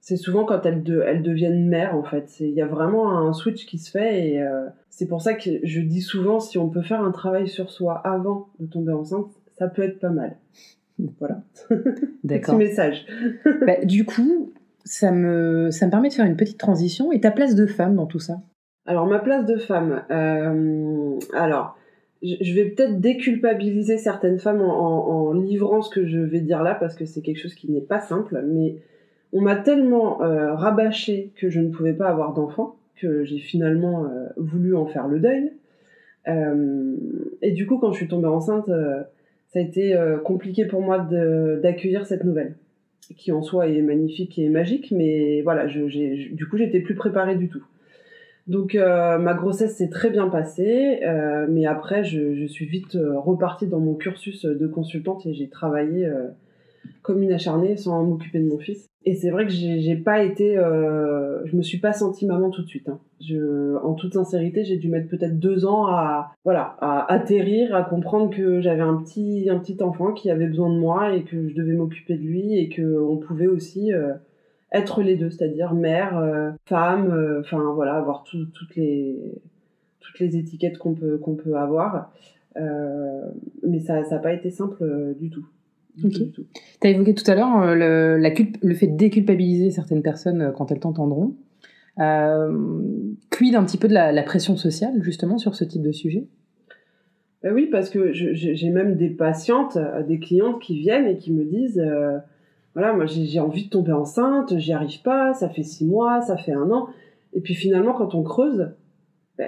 c'est 0.00 0.16
souvent 0.16 0.44
quand 0.44 0.66
elles, 0.66 0.82
de, 0.82 1.00
elles 1.00 1.22
deviennent 1.22 1.68
mères, 1.68 1.94
en 1.94 2.02
fait. 2.02 2.40
Il 2.40 2.50
y 2.50 2.62
a 2.62 2.66
vraiment 2.66 3.16
un 3.16 3.32
switch 3.32 3.66
qui 3.66 3.78
se 3.78 3.92
fait. 3.92 4.30
Et 4.30 4.44
c'est 4.90 5.06
pour 5.06 5.22
ça 5.22 5.34
que 5.34 5.48
je 5.62 5.80
dis 5.80 6.00
souvent, 6.00 6.40
si 6.40 6.58
on 6.58 6.68
peut 6.68 6.82
faire 6.82 7.04
un 7.04 7.12
travail 7.12 7.46
sur 7.46 7.70
soi 7.70 7.94
avant 8.04 8.48
de 8.58 8.66
tomber 8.66 8.92
enceinte, 8.92 9.28
ça 9.56 9.68
peut 9.68 9.82
être 9.82 10.00
pas 10.00 10.10
mal. 10.10 10.36
Voilà. 11.18 11.42
D'accord. 12.24 12.56
Petit 12.56 12.68
message. 12.68 13.06
Bah, 13.66 13.84
du 13.84 14.04
coup, 14.04 14.52
ça 14.84 15.12
me, 15.12 15.70
ça 15.70 15.86
me 15.86 15.90
permet 15.90 16.08
de 16.08 16.14
faire 16.14 16.26
une 16.26 16.36
petite 16.36 16.58
transition. 16.58 17.12
Et 17.12 17.20
ta 17.20 17.30
place 17.30 17.54
de 17.54 17.66
femme 17.66 17.96
dans 17.96 18.06
tout 18.06 18.18
ça? 18.18 18.40
Alors, 18.86 19.06
ma 19.06 19.18
place 19.18 19.46
de 19.46 19.56
femme. 19.56 20.02
Euh, 20.10 21.18
alors, 21.34 21.76
je 22.22 22.54
vais 22.54 22.66
peut-être 22.66 23.00
déculpabiliser 23.00 23.98
certaines 23.98 24.38
femmes 24.38 24.60
en, 24.60 25.32
livrant 25.32 25.82
ce 25.82 25.90
que 25.90 26.06
je 26.06 26.18
vais 26.18 26.40
dire 26.40 26.62
là, 26.62 26.74
parce 26.74 26.94
que 26.94 27.04
c'est 27.04 27.20
quelque 27.20 27.40
chose 27.40 27.54
qui 27.54 27.70
n'est 27.70 27.80
pas 27.80 28.00
simple. 28.00 28.44
Mais 28.46 28.76
on 29.32 29.40
m'a 29.40 29.56
tellement 29.56 30.22
euh, 30.22 30.54
rabâché 30.54 31.32
que 31.36 31.48
je 31.48 31.60
ne 31.60 31.70
pouvais 31.70 31.94
pas 31.94 32.08
avoir 32.08 32.32
d'enfant 32.32 32.76
que 32.96 33.24
j'ai 33.24 33.38
finalement 33.38 34.04
euh, 34.04 34.28
voulu 34.36 34.76
en 34.76 34.86
faire 34.86 35.08
le 35.08 35.18
deuil. 35.18 35.52
et 37.42 37.50
du 37.50 37.66
coup, 37.66 37.78
quand 37.78 37.92
je 37.92 37.96
suis 37.96 38.08
tombée 38.08 38.28
enceinte 38.28 38.70
ça 39.52 39.58
a 39.58 39.62
été 39.62 39.94
euh, 39.94 40.18
compliqué 40.18 40.64
pour 40.64 40.80
moi 40.80 40.98
d'accueillir 40.98 42.06
cette 42.06 42.24
nouvelle, 42.24 42.56
qui 43.16 43.32
en 43.32 43.42
soi 43.42 43.68
est 43.68 43.82
magnifique 43.82 44.38
et 44.38 44.48
magique, 44.48 44.90
mais 44.92 45.42
voilà, 45.42 45.68
je, 45.68 46.32
du 46.32 46.48
coup, 46.48 46.56
j'étais 46.56 46.80
plus 46.80 46.94
préparée 46.94 47.36
du 47.36 47.48
tout. 47.48 47.64
Donc 48.48 48.74
euh, 48.74 49.18
ma 49.18 49.34
grossesse 49.34 49.76
s'est 49.76 49.90
très 49.90 50.10
bien 50.10 50.28
passée, 50.28 51.00
euh, 51.04 51.46
mais 51.48 51.64
après 51.64 52.02
je, 52.02 52.34
je, 52.34 52.44
suis 52.44 52.66
vite 52.66 52.98
repartie 53.00 53.68
dans 53.68 53.78
mon 53.78 53.94
cursus 53.94 54.44
de 54.44 54.66
consultante 54.66 55.24
et 55.26 55.32
j'ai 55.32 55.48
travaillé 55.48 56.10
comme 57.02 57.22
une 57.22 57.32
acharnée 57.32 57.76
sans 57.76 58.02
m'occuper 58.04 58.38
de 58.38 58.48
mon 58.48 58.58
fils. 58.58 58.88
Et 59.04 59.14
c'est 59.16 59.30
vrai 59.30 59.46
que 59.46 59.52
j'ai 59.52 59.96
pas 59.96 60.22
été, 60.22 60.56
euh, 60.56 61.44
je 61.46 61.56
me 61.56 61.62
suis 61.62 61.78
pas 61.78 61.92
sentie 61.92 62.24
maman 62.24 62.50
tout 62.50 62.62
de 62.62 62.68
suite. 62.68 62.88
Hein. 62.88 63.00
En 63.82 63.94
toute 63.94 64.14
sincérité, 64.14 64.64
j'ai 64.64 64.76
dû 64.76 64.88
mettre 64.88 65.08
peut-être 65.08 65.38
deux 65.38 65.66
ans 65.66 65.86
à, 65.86 66.32
voilà, 66.44 66.76
à 66.80 67.12
atterrir, 67.12 67.74
à 67.74 67.82
comprendre 67.82 68.30
que 68.30 68.60
j'avais 68.60 68.82
un 68.82 68.96
petit, 68.96 69.48
un 69.50 69.58
petit 69.58 69.82
enfant 69.82 70.12
qui 70.12 70.30
avait 70.30 70.46
besoin 70.46 70.72
de 70.72 70.78
moi 70.78 71.14
et 71.14 71.24
que 71.24 71.48
je 71.48 71.54
devais 71.54 71.72
m'occuper 71.72 72.16
de 72.16 72.22
lui 72.22 72.56
et 72.56 72.68
que 72.68 73.00
on 73.00 73.16
pouvait 73.16 73.48
aussi 73.48 73.92
euh, 73.92 74.12
être 74.70 75.02
les 75.02 75.16
deux, 75.16 75.30
c'est-à-dire 75.30 75.74
mère, 75.74 76.16
euh, 76.18 76.52
femme, 76.66 77.40
enfin 77.40 77.72
voilà, 77.74 77.94
avoir 77.94 78.22
toutes 78.22 78.76
les, 78.76 79.16
toutes 79.98 80.20
les 80.20 80.36
étiquettes 80.36 80.78
qu'on 80.78 80.94
peut, 80.94 81.18
qu'on 81.18 81.34
peut 81.34 81.56
avoir. 81.56 82.12
mais 82.54 83.80
ça 83.80 84.00
n'a 84.00 84.18
pas 84.18 84.32
été 84.32 84.50
simple 84.50 85.16
du 85.18 85.28
tout. 85.28 85.46
Tu 86.00 86.86
as 86.86 86.88
évoqué 86.88 87.14
tout 87.14 87.28
à 87.30 87.34
l'heure 87.34 87.60
euh, 87.62 87.74
le, 87.74 88.16
la 88.18 88.30
le 88.62 88.74
fait 88.74 88.86
de 88.86 88.96
déculpabiliser 88.96 89.70
certaines 89.70 90.02
personnes 90.02 90.40
euh, 90.40 90.50
quand 90.52 90.70
elles 90.72 90.80
t'entendront. 90.80 91.34
Euh, 91.98 92.56
quid 93.30 93.54
un 93.54 93.64
petit 93.64 93.76
peu 93.76 93.88
de 93.88 93.92
la, 93.94 94.22
pression 94.22 94.56
sociale 94.56 95.02
justement 95.02 95.36
sur 95.38 95.54
ce 95.54 95.64
type 95.64 95.82
de 95.82 95.92
sujet? 95.92 96.26
Bah 97.42 97.50
oui, 97.52 97.68
parce 97.70 97.90
que 97.90 98.12
je- 98.12 98.32
j'ai 98.32 98.70
même 98.70 98.94
des 98.96 99.10
patientes, 99.10 99.76
euh, 99.76 100.02
des 100.02 100.18
clientes 100.18 100.60
qui 100.62 100.78
viennent 100.78 101.06
et 101.06 101.18
qui 101.18 101.32
me 101.32 101.44
disent, 101.44 101.78
euh, 101.84 102.18
voilà, 102.74 102.94
moi 102.94 103.04
j'ai 103.06 103.26
j'ai 103.26 103.40
envie 103.40 103.64
de 103.64 103.68
tomber 103.68 103.92
enceinte, 103.92 104.56
j'y 104.58 104.72
arrive 104.72 105.02
pas, 105.02 105.34
ça 105.34 105.48
fait 105.50 105.64
six 105.64 105.84
mois, 105.84 106.22
ça 106.22 106.36
fait 106.36 106.52
un 106.52 106.70
an. 106.70 106.88
Et 107.34 107.40
puis 107.40 107.54
finalement, 107.54 107.92
quand 107.92 108.14
on 108.14 108.22
creuse, 108.22 108.70
bah, 109.36 109.44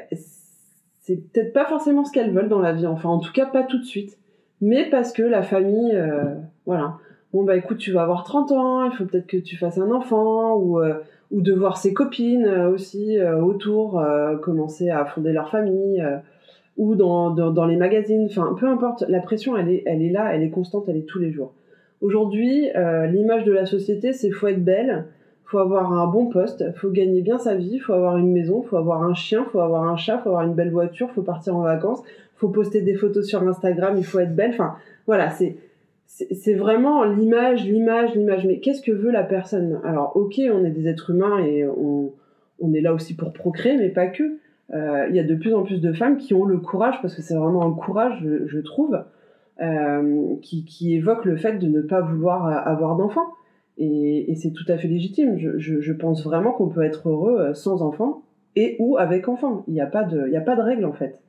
c'est 1.01 1.17
peut-être 1.33 1.53
pas 1.53 1.67
forcément 1.67 2.05
ce 2.05 2.13
qu'elles 2.13 2.33
veulent 2.33 2.49
dans 2.49 2.61
la 2.61 2.73
vie, 2.73 2.87
enfin 2.87 3.09
en 3.09 3.19
tout 3.21 3.33
cas 3.33 3.47
pas 3.47 3.63
tout 3.63 3.79
de 3.79 3.85
suite. 3.85 4.19
Mais 4.61 4.89
parce 4.91 5.13
que 5.13 5.23
la 5.23 5.43
famille, 5.43 5.95
euh, 5.95 6.35
voilà. 6.67 6.99
Bon 7.33 7.43
bah 7.43 7.57
écoute, 7.57 7.79
tu 7.79 7.93
vas 7.93 8.03
avoir 8.03 8.25
30 8.25 8.53
ans, 8.53 8.85
il 8.85 8.93
faut 8.93 9.05
peut-être 9.05 9.27
que 9.27 9.37
tu 9.37 9.57
fasses 9.57 9.79
un 9.79 9.91
enfant, 9.91 10.55
ou, 10.55 10.81
euh, 10.81 10.95
ou 11.33 11.41
de 11.41 11.53
voir 11.53 11.77
ses 11.77 11.93
copines 11.93 12.47
euh, 12.47 12.71
aussi 12.71 13.19
autour 13.21 14.03
commencer 14.41 14.91
à 14.91 15.05
fonder 15.05 15.33
leur 15.33 15.51
famille. 15.51 16.05
ou 16.77 16.95
dans, 16.95 17.31
dans, 17.31 17.51
dans 17.51 17.67
les 17.67 17.77
magazines, 17.77 18.27
enfin 18.31 18.55
peu 18.59 18.67
importe, 18.69 19.05
la 19.09 19.21
pression 19.21 19.57
elle 19.57 19.69
est, 19.69 19.83
elle 19.87 20.03
est 20.03 20.11
là, 20.11 20.35
elle 20.35 20.43
est 20.43 20.51
constante, 20.51 20.89
elle 20.89 20.97
est 20.97 21.09
tous 21.09 21.19
les 21.19 21.33
jours. 21.33 21.53
Aujourd'hui, 22.01 22.69
l'image 23.11 23.45
de 23.45 23.53
la 23.53 23.67
société 23.67 24.13
c'est 24.13 24.31
faut 24.31 24.49
être 24.49 24.65
belle, 24.65 25.07
faut 25.45 25.59
avoir 25.59 25.93
un 25.93 26.07
bon 26.07 26.27
poste, 26.27 26.65
faut 26.77 26.91
gagner 26.91 27.21
bien 27.21 27.39
sa 27.39 27.55
vie, 27.55 27.79
faut 27.79 27.93
avoir 27.93 28.17
une 28.17 28.33
maison, 28.33 28.63
faut 28.63 28.77
avoir 28.77 29.03
un 29.03 29.15
chien, 29.15 29.45
faut 29.53 29.61
avoir 29.61 29.85
un 29.85 29.97
chat, 29.97 30.19
faut 30.19 30.31
avoir 30.31 30.45
une 30.45 30.55
belle 30.55 30.71
voiture, 30.71 31.11
faut 31.11 31.23
partir 31.23 31.57
en 31.57 31.63
vacances, 31.63 32.03
faut 32.37 32.49
poster 32.49 32.81
des 32.81 32.95
photos 32.95 33.27
sur 33.27 33.43
Instagram, 33.43 33.95
il 33.97 34.05
faut 34.05 34.19
être 34.19 34.35
belle, 34.35 34.51
enfin 34.51 34.75
voilà, 35.07 35.31
c'est 35.31 35.57
c'est 36.07 36.55
vraiment 36.55 37.03
l'image, 37.03 37.65
l'image, 37.65 38.15
l'image. 38.15 38.47
Mais 38.47 38.61
qu'est-ce 38.61 38.83
que 38.83 38.93
veut 38.93 39.11
la 39.11 39.25
personne? 39.25 39.81
Alors, 39.85 40.17
ok, 40.17 40.41
on 40.53 40.65
est 40.65 40.71
des 40.71 40.87
êtres 40.87 41.11
humains 41.11 41.39
et 41.41 41.67
on, 41.67 42.13
on 42.61 42.73
est 42.73 42.81
là 42.81 42.95
aussi 42.95 43.17
pour 43.17 43.33
procréer, 43.33 43.77
mais 43.77 43.89
pas 43.89 44.07
que. 44.07 44.23
Euh, 44.73 45.07
Il 45.11 45.17
y 45.17 45.19
a 45.19 45.25
de 45.25 45.35
plus 45.35 45.55
en 45.55 45.63
plus 45.63 45.81
de 45.81 45.93
femmes 45.93 46.17
qui 46.17 46.33
ont 46.33 46.45
le 46.45 46.59
courage, 46.59 47.01
parce 47.03 47.17
que 47.17 47.23
c'est 47.23 47.35
vraiment 47.35 47.67
un 47.67 47.73
courage, 47.73 48.21
je, 48.23 48.47
je 48.47 48.61
trouve, 48.61 49.03
euh, 49.61 50.37
qui, 50.41 50.65
qui 50.65 50.95
évoque 50.95 51.25
le 51.25 51.37
fait 51.37 51.59
de 51.59 51.67
ne 51.67 51.81
pas 51.81 52.01
vouloir 52.01 52.47
euh, 52.47 52.71
avoir 52.73 52.97
d'enfants. 52.97 53.27
Et, 53.77 54.31
et 54.31 54.35
c'est 54.37 54.53
tout 54.53 54.65
à 54.69 54.77
fait 54.77 54.89
légitime. 54.89 55.37
Je, 55.39 55.59
je, 55.59 55.81
je 55.81 55.93
pense 55.93 56.25
vraiment 56.25 56.53
qu'on 56.53 56.69
peut 56.69 56.83
être 56.83 57.09
heureux 57.09 57.39
euh, 57.39 57.55
sans 57.55 57.83
enfants 57.83 58.23
et 58.57 58.77
ou 58.79 58.97
avec 58.97 59.29
enfants. 59.29 59.65
Il 59.67 59.75
n'y 59.75 59.81
a 59.81 59.87
pas 59.87 60.05
de, 60.05 60.25
il 60.27 60.33
y 60.33 60.37
a 60.37 60.41
pas 60.41 60.57
de 60.57 60.63
règle 60.63 60.85
en 60.85 60.93
fait. 60.93 61.21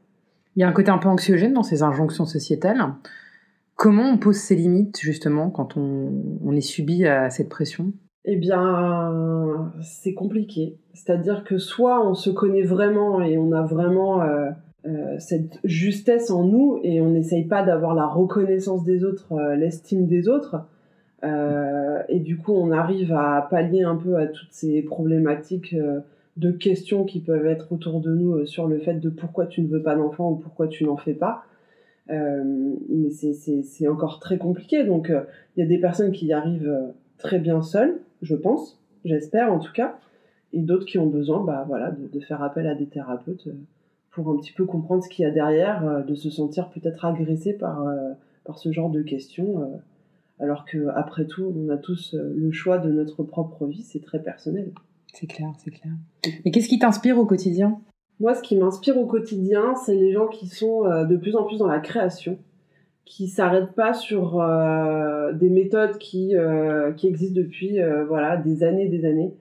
Il 0.55 0.61
y 0.61 0.63
a 0.63 0.67
un 0.69 0.71
côté 0.71 0.89
un 0.89 0.97
peu 0.97 1.09
anxiogène 1.09 1.53
dans 1.53 1.63
ces 1.63 1.83
injonctions 1.83 2.25
sociétales. 2.25 2.81
Comment 3.75 4.09
on 4.09 4.17
pose 4.17 4.37
ses 4.37 4.55
limites, 4.55 4.99
justement, 5.01 5.49
quand 5.49 5.75
on, 5.75 6.09
on 6.45 6.55
est 6.55 6.61
subi 6.61 7.05
à 7.05 7.29
cette 7.29 7.49
pression? 7.49 7.91
Eh 8.23 8.37
bien, 8.37 9.73
c'est 9.81 10.13
compliqué. 10.13 10.77
C'est-à-dire 10.93 11.43
que 11.43 11.57
soit 11.57 12.07
on 12.07 12.13
se 12.13 12.29
connaît 12.29 12.63
vraiment 12.63 13.21
et 13.21 13.37
on 13.37 13.51
a 13.51 13.63
vraiment 13.63 14.21
euh, 14.21 14.49
euh, 14.85 15.15
cette 15.19 15.59
justesse 15.65 16.31
en 16.31 16.45
nous 16.45 16.79
et 16.83 17.01
on 17.01 17.09
n'essaye 17.09 17.43
pas 17.43 17.63
d'avoir 17.63 17.93
la 17.93 18.07
reconnaissance 18.07 18.85
des 18.85 19.03
autres, 19.03 19.33
euh, 19.33 19.55
l'estime 19.57 20.07
des 20.07 20.29
autres. 20.29 20.55
Euh, 21.25 22.03
et 22.07 22.19
du 22.19 22.37
coup, 22.37 22.53
on 22.53 22.71
arrive 22.71 23.13
à 23.13 23.47
pallier 23.49 23.83
un 23.83 23.95
peu 23.95 24.17
à 24.17 24.27
toutes 24.27 24.51
ces 24.51 24.81
problématiques 24.83 25.73
euh, 25.73 26.01
de 26.37 26.51
questions 26.51 27.03
qui 27.03 27.19
peuvent 27.19 27.47
être 27.47 27.71
autour 27.71 27.99
de 27.99 28.13
nous 28.13 28.33
euh, 28.33 28.45
sur 28.45 28.67
le 28.67 28.77
fait 28.79 28.95
de 28.95 29.09
pourquoi 29.09 29.47
tu 29.47 29.61
ne 29.61 29.67
veux 29.67 29.81
pas 29.81 29.95
d'enfant 29.95 30.31
ou 30.31 30.35
pourquoi 30.35 30.67
tu 30.67 30.83
n'en 30.85 30.97
fais 30.97 31.13
pas. 31.13 31.43
Mais 32.07 33.09
c'est- 33.09 33.87
encore 33.87 34.19
très 34.19 34.37
compliqué. 34.37 34.83
Donc, 34.83 35.11
il 35.55 35.59
y 35.59 35.63
a 35.63 35.67
des 35.67 35.79
personnes 35.79 36.11
qui 36.11 36.27
y 36.27 36.33
arrivent 36.33 36.71
très 37.17 37.39
bien 37.39 37.63
seules, 37.63 37.99
je 38.21 38.35
pense, 38.35 38.79
j'espère 39.05 39.51
en 39.51 39.57
tout 39.57 39.73
cas, 39.73 39.97
et 40.53 40.61
d'autres 40.61 40.85
qui 40.85 40.99
ont 40.99 41.07
besoin 41.07 41.43
bah, 41.43 41.65
voilà, 41.67 41.89
de, 41.89 42.07
de 42.07 42.19
faire 42.19 42.43
appel 42.43 42.67
à 42.67 42.75
des 42.75 42.85
thérapeutes 42.85 43.47
pour 44.11 44.29
un 44.29 44.37
petit 44.37 44.51
peu 44.51 44.65
comprendre 44.65 45.03
ce 45.03 45.09
qu'il 45.09 45.23
y 45.23 45.27
a 45.27 45.31
derrière, 45.31 46.05
de 46.05 46.13
se 46.13 46.29
sentir 46.29 46.69
peut-être 46.69 47.05
agressé 47.05 47.53
par, 47.53 47.83
par 48.43 48.59
ce 48.59 48.71
genre 48.71 48.91
de 48.91 49.01
questions. 49.01 49.81
Alors 50.39 50.65
que 50.65 50.87
après 50.95 51.25
tout, 51.25 51.53
on 51.55 51.69
a 51.69 51.77
tous 51.77 52.13
euh, 52.13 52.33
le 52.35 52.51
choix 52.51 52.77
de 52.77 52.91
notre 52.91 53.23
propre 53.23 53.65
vie, 53.65 53.83
c'est 53.83 54.01
très 54.01 54.21
personnel. 54.21 54.71
C'est 55.13 55.27
clair, 55.27 55.49
c'est 55.57 55.71
clair. 55.71 55.93
Mais 56.43 56.51
qu'est-ce 56.51 56.67
qui 56.67 56.79
t'inspire 56.79 57.17
au 57.17 57.25
quotidien? 57.25 57.79
Moi, 58.19 58.33
ce 58.33 58.41
qui 58.41 58.55
m'inspire 58.55 58.97
au 58.97 59.05
quotidien, 59.05 59.75
c'est 59.75 59.95
les 59.95 60.11
gens 60.11 60.27
qui 60.27 60.47
sont 60.47 60.85
euh, 60.85 61.05
de 61.05 61.17
plus 61.17 61.35
en 61.35 61.43
plus 61.43 61.57
dans 61.57 61.67
la 61.67 61.79
création, 61.79 62.37
qui 63.05 63.27
s'arrêtent 63.27 63.73
pas 63.73 63.93
sur 63.93 64.41
euh, 64.41 65.31
des 65.31 65.49
méthodes 65.49 65.97
qui, 65.99 66.35
euh, 66.35 66.91
qui 66.91 67.07
existent 67.07 67.39
depuis 67.39 67.79
euh, 67.79 68.03
voilà, 68.05 68.35
des 68.35 68.63
années 68.63 68.85
et 68.85 68.89
des 68.89 69.05
années, 69.05 69.33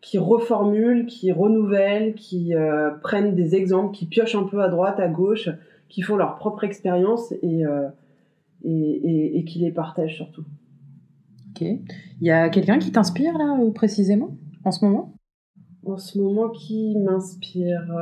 qui 0.00 0.18
reformulent, 0.18 1.06
qui 1.06 1.32
renouvellent, 1.32 2.14
qui 2.14 2.52
prennent 3.02 3.34
des 3.34 3.54
exemples, 3.54 3.94
qui 3.94 4.04
piochent 4.04 4.34
un 4.34 4.42
peu 4.42 4.60
à 4.60 4.68
droite, 4.68 5.00
à 5.00 5.08
gauche, 5.08 5.48
qui 5.88 6.02
font 6.02 6.16
leur 6.16 6.36
propre 6.36 6.64
expérience 6.64 7.32
et, 7.40 7.62
et, 8.64 8.70
et, 8.70 9.38
et 9.38 9.44
qui 9.44 9.60
les 9.60 9.70
partagent 9.70 10.16
surtout. 10.16 10.44
Ok. 11.50 11.60
Il 11.62 12.26
y 12.26 12.30
a 12.30 12.48
quelqu'un 12.48 12.78
qui 12.78 12.90
t'inspire, 12.90 13.36
là, 13.38 13.58
euh, 13.60 13.70
précisément, 13.70 14.36
en 14.64 14.70
ce 14.70 14.84
moment? 14.84 15.14
En 15.86 15.96
ce 15.98 16.18
moment, 16.18 16.48
qui 16.48 16.96
m'inspire 16.98 17.94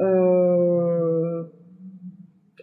Euh, 0.00 1.44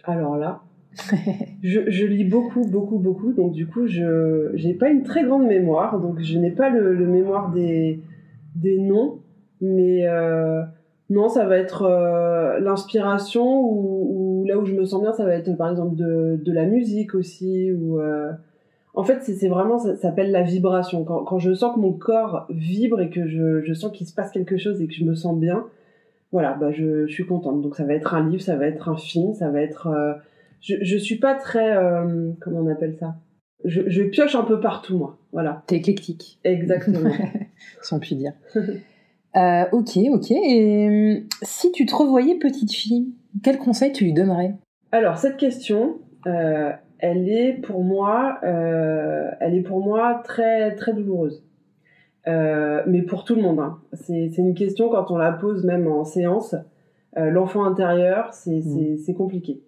Alors 0.04 0.36
là, 0.36 0.62
je, 1.62 1.90
je 1.90 2.06
lis 2.06 2.24
beaucoup, 2.24 2.64
beaucoup, 2.64 2.98
beaucoup, 2.98 3.32
donc 3.32 3.52
du 3.52 3.66
coup, 3.66 3.86
je 3.86 4.50
j'ai 4.54 4.74
pas 4.74 4.90
une 4.90 5.02
très 5.02 5.24
grande 5.24 5.46
mémoire, 5.46 6.00
donc 6.00 6.20
je 6.20 6.38
n'ai 6.38 6.50
pas 6.50 6.68
le, 6.68 6.94
le 6.94 7.06
mémoire 7.06 7.50
des, 7.50 8.00
des 8.54 8.78
noms, 8.78 9.18
mais 9.60 10.06
euh, 10.06 10.62
non, 11.10 11.28
ça 11.28 11.46
va 11.46 11.56
être 11.56 11.82
euh, 11.82 12.60
l'inspiration 12.60 13.60
ou, 13.60 14.06
ou 14.10 14.23
là 14.44 14.58
où 14.58 14.64
je 14.64 14.74
me 14.74 14.84
sens 14.84 15.00
bien, 15.02 15.12
ça 15.12 15.24
va 15.24 15.34
être 15.34 15.52
par 15.56 15.70
exemple 15.70 15.96
de, 15.96 16.40
de 16.42 16.52
la 16.52 16.66
musique 16.66 17.14
aussi, 17.14 17.70
ou 17.72 18.00
euh, 18.00 18.30
en 18.94 19.02
fait, 19.04 19.20
c'est 19.22 19.48
vraiment, 19.48 19.78
ça, 19.78 19.94
ça 19.96 20.02
s'appelle 20.02 20.30
la 20.30 20.42
vibration. 20.42 21.04
Quand, 21.04 21.24
quand 21.24 21.38
je 21.38 21.52
sens 21.54 21.74
que 21.74 21.80
mon 21.80 21.92
corps 21.92 22.46
vibre 22.50 23.00
et 23.00 23.10
que 23.10 23.26
je, 23.26 23.62
je 23.62 23.74
sens 23.74 23.90
qu'il 23.92 24.06
se 24.06 24.14
passe 24.14 24.30
quelque 24.30 24.56
chose 24.56 24.80
et 24.80 24.86
que 24.86 24.94
je 24.94 25.04
me 25.04 25.14
sens 25.14 25.36
bien, 25.38 25.66
voilà, 26.32 26.54
bah 26.54 26.70
je, 26.72 27.06
je 27.06 27.12
suis 27.12 27.26
contente. 27.26 27.60
Donc 27.62 27.74
ça 27.76 27.84
va 27.84 27.94
être 27.94 28.14
un 28.14 28.28
livre, 28.28 28.42
ça 28.42 28.56
va 28.56 28.66
être 28.66 28.88
un 28.88 28.96
film, 28.96 29.34
ça 29.34 29.50
va 29.50 29.60
être. 29.60 29.88
euh, 29.88 30.14
je, 30.60 30.76
je 30.82 30.96
suis 30.96 31.18
pas 31.18 31.34
très. 31.34 31.76
euh, 31.76 32.30
comment 32.40 32.60
on 32.60 32.68
appelle 32.70 32.96
ça? 32.98 33.16
Je, 33.64 33.82
je 33.88 34.02
pioche 34.02 34.34
un 34.34 34.44
peu 34.44 34.60
partout, 34.60 34.96
moi. 34.98 35.18
Voilà, 35.32 35.62
T'es 35.66 35.76
éclectique, 35.76 36.38
exactement. 36.44 37.10
on 37.92 37.98
peut 37.98 38.14
dire. 38.14 38.32
Euh, 39.36 39.64
ok, 39.72 39.98
ok. 40.12 40.30
Et 40.30 41.24
si 41.42 41.72
tu 41.72 41.86
te 41.86 41.94
revoyais 41.94 42.36
petite 42.36 42.72
fille, 42.72 43.14
quel 43.42 43.58
conseil 43.58 43.92
tu 43.92 44.04
lui 44.04 44.12
donnerais? 44.12 44.54
Alors 44.92 45.18
cette 45.18 45.36
question, 45.36 45.98
euh, 46.26 46.72
elle 46.98 47.28
est 47.28 47.54
pour 47.54 47.82
moi, 47.82 48.38
euh, 48.44 49.30
elle 49.40 49.54
est 49.54 49.62
pour 49.62 49.84
moi 49.84 50.20
très 50.24 50.74
très 50.76 50.92
douloureuse. 50.92 51.44
Euh, 52.26 52.82
mais 52.86 53.02
pour 53.02 53.24
tout 53.24 53.34
le 53.34 53.42
monde. 53.42 53.60
hein. 53.60 53.78
C'est 53.92 54.38
une 54.38 54.54
question 54.54 54.88
quand 54.88 55.10
on 55.10 55.18
la 55.18 55.32
pose 55.32 55.64
même 55.64 55.86
en 55.86 56.04
séance. 56.04 56.54
L'enfant 57.16 57.64
intérieur, 57.64 58.32
c'est 58.32 58.62
c'est 59.04 59.14
compliqué. 59.14 59.60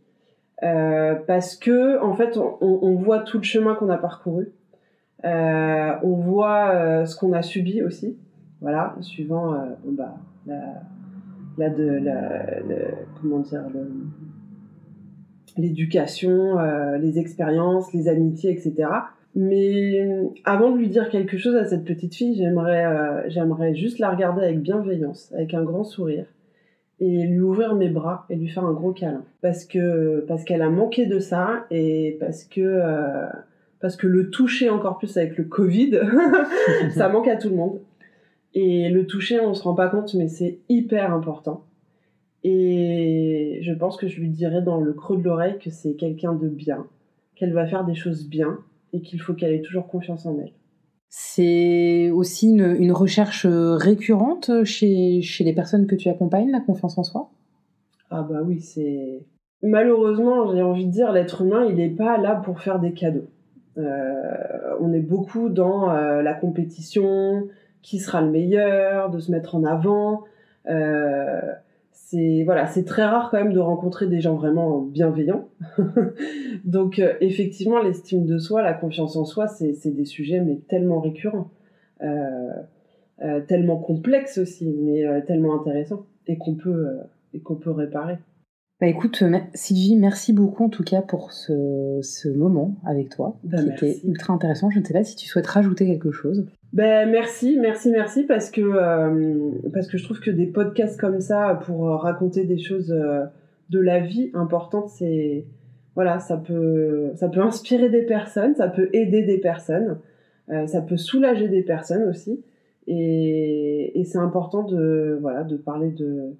Parce 0.60 1.54
que 1.54 2.02
en 2.02 2.14
fait, 2.14 2.36
on, 2.38 2.56
on 2.60 2.94
voit 2.96 3.20
tout 3.20 3.36
le 3.38 3.44
chemin 3.44 3.74
qu'on 3.74 3.88
a 3.88 3.98
parcouru. 3.98 4.52
On 5.22 6.14
voit 6.24 7.04
ce 7.06 7.14
qu'on 7.14 7.32
a 7.34 7.42
subi 7.42 7.82
aussi. 7.82 8.16
Voilà, 8.60 8.96
suivant 9.00 9.54
bah, 9.84 10.14
la, 10.46 10.56
la 11.58 11.70
de 11.70 11.84
la, 11.84 12.46
comment 13.20 13.38
dire 13.40 13.62
l'éducation, 15.56 16.58
euh, 16.58 16.98
les 16.98 17.18
expériences, 17.18 17.92
les 17.92 18.08
amitiés, 18.08 18.50
etc. 18.50 18.88
Mais 19.34 20.00
euh, 20.00 20.28
avant 20.44 20.70
de 20.70 20.78
lui 20.78 20.88
dire 20.88 21.08
quelque 21.08 21.36
chose 21.36 21.56
à 21.56 21.64
cette 21.64 21.84
petite 21.84 22.14
fille, 22.14 22.36
j'aimerais 22.36 22.84
euh, 22.84 23.28
j'aimerais 23.28 23.74
juste 23.74 23.98
la 23.98 24.10
regarder 24.10 24.42
avec 24.42 24.60
bienveillance, 24.60 25.32
avec 25.34 25.52
un 25.54 25.62
grand 25.62 25.84
sourire, 25.84 26.26
et 27.00 27.26
lui 27.26 27.40
ouvrir 27.40 27.74
mes 27.74 27.88
bras 27.88 28.26
et 28.30 28.36
lui 28.36 28.48
faire 28.48 28.64
un 28.64 28.72
gros 28.72 28.92
câlin. 28.92 29.24
Parce 29.42 29.64
que 29.64 30.24
parce 30.26 30.44
qu'elle 30.44 30.62
a 30.62 30.70
manqué 30.70 31.06
de 31.06 31.18
ça 31.18 31.66
et 31.70 32.16
parce 32.18 32.44
que 32.44 32.80
parce 33.80 33.96
que 33.96 34.06
le 34.06 34.30
toucher 34.30 34.70
encore 34.70 34.96
plus 34.98 35.16
avec 35.18 35.36
le 35.36 35.44
Covid, 35.44 36.00
ça 36.94 37.08
manque 37.10 37.28
à 37.28 37.36
tout 37.36 37.50
le 37.50 37.56
monde. 37.56 37.80
Et 38.58 38.88
le 38.88 39.06
toucher, 39.06 39.38
on 39.38 39.52
se 39.52 39.62
rend 39.62 39.74
pas 39.74 39.90
compte, 39.90 40.14
mais 40.14 40.28
c'est 40.28 40.60
hyper 40.70 41.12
important. 41.12 41.64
Et 42.42 43.58
je 43.60 43.72
pense 43.74 43.98
que 43.98 44.08
je 44.08 44.18
lui 44.18 44.30
dirais 44.30 44.62
dans 44.62 44.80
le 44.80 44.94
creux 44.94 45.18
de 45.18 45.22
l'oreille 45.22 45.58
que 45.58 45.68
c'est 45.68 45.92
quelqu'un 45.92 46.32
de 46.32 46.48
bien, 46.48 46.86
qu'elle 47.34 47.52
va 47.52 47.66
faire 47.66 47.84
des 47.84 47.94
choses 47.94 48.26
bien 48.26 48.58
et 48.94 49.02
qu'il 49.02 49.20
faut 49.20 49.34
qu'elle 49.34 49.52
ait 49.52 49.60
toujours 49.60 49.88
confiance 49.88 50.24
en 50.24 50.38
elle. 50.38 50.52
C'est 51.10 52.10
aussi 52.10 52.48
une, 52.48 52.74
une 52.78 52.92
recherche 52.92 53.44
récurrente 53.46 54.64
chez, 54.64 55.20
chez 55.20 55.44
les 55.44 55.52
personnes 55.52 55.86
que 55.86 55.94
tu 55.94 56.08
accompagnes, 56.08 56.50
la 56.50 56.60
confiance 56.60 56.96
en 56.96 57.02
soi? 57.02 57.28
Ah 58.08 58.22
bah 58.22 58.40
oui, 58.42 58.60
c'est... 58.60 59.26
Malheureusement, 59.62 60.54
j'ai 60.54 60.62
envie 60.62 60.86
de 60.86 60.90
dire, 60.92 61.12
l'être 61.12 61.42
humain, 61.42 61.66
il 61.68 61.76
n'est 61.76 61.90
pas 61.90 62.16
là 62.16 62.36
pour 62.36 62.60
faire 62.60 62.80
des 62.80 62.92
cadeaux. 62.92 63.28
Euh, 63.76 64.76
on 64.80 64.94
est 64.94 65.00
beaucoup 65.00 65.50
dans 65.50 65.90
euh, 65.90 66.22
la 66.22 66.32
compétition, 66.32 67.48
qui 67.86 68.00
sera 68.00 68.20
le 68.20 68.30
meilleur, 68.30 69.10
de 69.10 69.20
se 69.20 69.30
mettre 69.30 69.54
en 69.54 69.62
avant. 69.62 70.24
Euh, 70.68 71.40
c'est 71.92 72.42
voilà, 72.44 72.66
c'est 72.66 72.84
très 72.84 73.04
rare 73.04 73.30
quand 73.30 73.38
même 73.38 73.52
de 73.52 73.60
rencontrer 73.60 74.08
des 74.08 74.20
gens 74.20 74.34
vraiment 74.34 74.80
bienveillants. 74.80 75.48
Donc 76.64 76.98
euh, 76.98 77.14
effectivement, 77.20 77.80
l'estime 77.80 78.26
de 78.26 78.38
soi, 78.38 78.62
la 78.62 78.74
confiance 78.74 79.14
en 79.14 79.24
soi, 79.24 79.46
c'est 79.46 79.94
des 79.94 80.04
sujets 80.04 80.40
mais 80.40 80.56
tellement 80.68 80.98
récurrents, 80.98 81.48
euh, 82.02 83.40
tellement 83.46 83.76
complexes 83.76 84.38
aussi, 84.38 84.66
mais 84.66 85.04
tellement 85.22 85.54
intéressants 85.54 86.06
et 86.26 86.38
qu'on 86.38 86.56
peut 86.56 86.88
et 87.34 87.38
qu'on 87.38 87.54
peut 87.54 87.70
réparer. 87.70 88.18
Bah 88.78 88.88
écoute, 88.88 89.24
Sylvie, 89.54 89.96
merci 89.96 90.34
beaucoup 90.34 90.64
en 90.64 90.68
tout 90.68 90.84
cas 90.84 91.00
pour 91.00 91.32
ce, 91.32 91.98
ce 92.02 92.28
moment 92.28 92.76
avec 92.84 93.08
toi, 93.08 93.38
bah, 93.42 93.56
qui 93.56 93.70
était 93.70 94.00
ultra 94.06 94.34
intéressant. 94.34 94.68
Je 94.68 94.80
ne 94.80 94.84
sais 94.84 94.92
pas 94.92 95.02
si 95.02 95.16
tu 95.16 95.26
souhaites 95.26 95.46
rajouter 95.46 95.86
quelque 95.86 96.10
chose. 96.10 96.44
Ben 96.74 97.10
merci, 97.10 97.56
merci, 97.58 97.90
merci 97.90 98.24
parce 98.24 98.50
que 98.50 98.60
euh, 98.60 99.50
parce 99.72 99.86
que 99.86 99.96
je 99.96 100.04
trouve 100.04 100.20
que 100.20 100.30
des 100.30 100.46
podcasts 100.46 101.00
comme 101.00 101.20
ça 101.20 101.58
pour 101.64 101.86
raconter 101.86 102.44
des 102.44 102.58
choses 102.58 102.92
euh, 102.92 103.24
de 103.70 103.80
la 103.80 104.00
vie 104.00 104.30
importantes, 104.34 104.90
c'est 104.90 105.46
voilà, 105.94 106.18
ça 106.18 106.36
peut 106.36 107.12
ça 107.14 107.30
peut 107.30 107.40
inspirer 107.40 107.88
des 107.88 108.02
personnes, 108.02 108.54
ça 108.56 108.68
peut 108.68 108.90
aider 108.92 109.22
des 109.22 109.38
personnes, 109.38 110.00
euh, 110.50 110.66
ça 110.66 110.82
peut 110.82 110.98
soulager 110.98 111.48
des 111.48 111.62
personnes 111.62 112.10
aussi, 112.10 112.44
et, 112.86 113.98
et 113.98 114.04
c'est 114.04 114.18
important 114.18 114.64
de 114.64 115.18
voilà 115.22 115.44
de 115.44 115.56
parler 115.56 115.92
de 115.92 116.34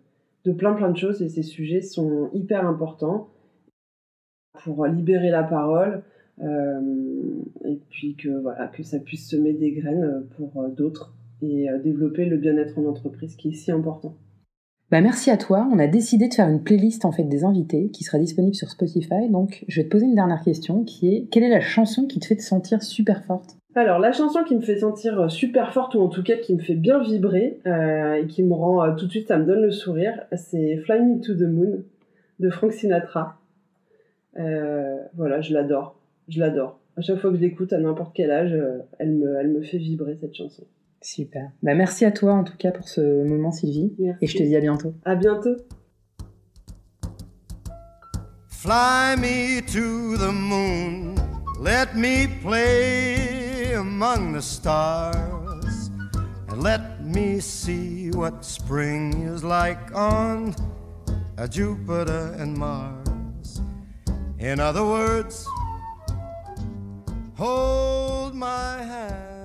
de 0.47 0.53
plein 0.53 0.73
plein 0.73 0.91
de 0.91 0.97
choses 0.97 1.21
et 1.21 1.29
ces 1.29 1.43
sujets 1.43 1.83
sont 1.83 2.31
hyper 2.33 2.67
importants 2.67 3.29
pour 4.65 4.87
libérer 4.87 5.31
la 5.31 5.43
parole. 5.43 6.03
Euh, 6.43 6.81
et 7.65 7.81
puis 7.89 8.15
que 8.15 8.29
voilà 8.43 8.69
que 8.69 8.83
ça 8.83 8.99
puisse 8.99 9.31
semer 9.31 9.55
des 9.55 9.73
graines 9.73 10.05
euh, 10.05 10.21
pour 10.37 10.61
euh, 10.61 10.69
d'autres 10.69 11.15
et 11.41 11.67
développer 11.83 12.25
le 12.25 12.39
bien-être 12.39 12.79
en 12.79 12.87
entreprise 12.87 13.37
qui 13.37 13.51
est 13.51 13.55
si 13.55 13.71
important. 13.71 14.17
Bah 14.91 15.03
merci 15.03 15.31
à 15.31 15.37
toi. 15.37 15.69
On 15.71 15.79
a 15.79 15.87
décidé 15.87 16.29
de 16.29 16.35
faire 16.35 16.49
une 16.49 16.63
playlist 16.63 17.05
en 17.05 17.13
fait 17.13 17.25
des 17.25 17.45
invités 17.45 17.91
qui 17.91 18.05
sera 18.05 18.19
disponible 18.19 18.55
sur 18.55 18.71
Spotify. 18.71 19.29
Donc 19.31 19.65
je 19.69 19.81
vais 19.81 19.85
te 19.87 19.91
poser 19.91 20.07
une 20.07 20.15
dernière 20.15 20.43
question 20.43 20.83
qui 20.85 21.15
est 21.15 21.29
quelle 21.31 21.43
est 21.43 21.51
la 21.51 21.61
chanson 21.61 22.07
qui 22.07 22.21
te 22.21 22.27
fait 22.27 22.37
te 22.37 22.43
sentir 22.43 22.83
super 22.83 23.23
forte? 23.25 23.59
Alors 23.77 24.01
la 24.01 24.11
chanson 24.11 24.43
qui 24.43 24.57
me 24.57 24.63
fait 24.63 24.79
sentir 24.79 25.31
super 25.31 25.73
forte 25.73 25.95
ou 25.95 26.01
en 26.01 26.09
tout 26.09 26.25
cas 26.25 26.37
qui 26.37 26.55
me 26.55 26.61
fait 26.61 26.75
bien 26.75 27.01
vibrer 27.01 27.61
et 27.67 28.27
qui 28.27 28.43
me 28.43 28.55
rend 28.55 28.95
tout 28.97 29.07
de 29.07 29.11
suite, 29.11 29.29
ça 29.29 29.39
me 29.39 29.45
donne 29.45 29.61
le 29.61 29.71
sourire, 29.71 30.27
c'est 30.33 30.79
Fly 30.79 31.01
Me 31.01 31.21
to 31.21 31.35
the 31.35 31.49
Moon 31.49 31.85
de 32.41 32.51
Frank 32.51 32.73
Sinatra. 32.73 33.39
voilà, 34.35 35.41
je 35.43 35.53
l'adore 35.53 35.97
je 36.29 36.41
l'adore. 36.41 36.79
À 36.97 37.03
chaque 37.03 37.19
fois 37.19 37.31
que 37.31 37.37
je 37.37 37.43
l'écoute, 37.43 37.73
à 37.73 37.79
n'importe 37.79 38.15
quel 38.15 38.31
âge, 38.31 38.53
euh, 38.53 38.79
elle 38.99 39.13
me, 39.13 39.37
elle 39.39 39.49
me 39.49 39.63
fait 39.63 39.79
vibrer 39.79 40.17
cette 40.17 40.35
chanson. 40.35 40.65
Super. 41.03 41.51
Bah, 41.63 41.75
merci 41.75 42.05
à 42.05 42.11
toi 42.11 42.33
en 42.33 42.45
tout 42.45 42.57
cas 42.57 42.73
pour 42.73 42.89
ce 42.89 43.25
moment, 43.25 43.53
Sylvie. 43.53 43.93
Merci. 43.99 44.25
Et 44.25 44.27
je 44.27 44.39
te 44.39 44.43
dis 44.43 44.57
à 44.57 44.61
bientôt. 44.61 44.95
À 45.05 45.15
bientôt. 45.15 45.57
Fly 48.49 49.17
me 49.19 49.61
to 49.61 50.17
the 50.17 50.33
moon, 50.33 51.15
let 51.63 51.95
me 51.95 52.27
play 52.43 53.36
among 53.87 54.33
the 54.33 54.43
stars, 54.43 55.91
and 56.49 56.61
let 56.61 57.05
me 57.05 57.39
see 57.39 58.11
what 58.11 58.45
spring 58.45 59.23
is 59.23 59.45
like 59.45 59.95
on 59.95 60.53
uh, 61.39 61.47
Jupiter 61.47 62.35
and 62.37 62.53
Mars. 62.59 63.61
In 64.41 64.59
other 64.59 64.85
words, 64.85 65.47
hold 67.37 68.35
my 68.35 68.83
hand. 68.83 69.36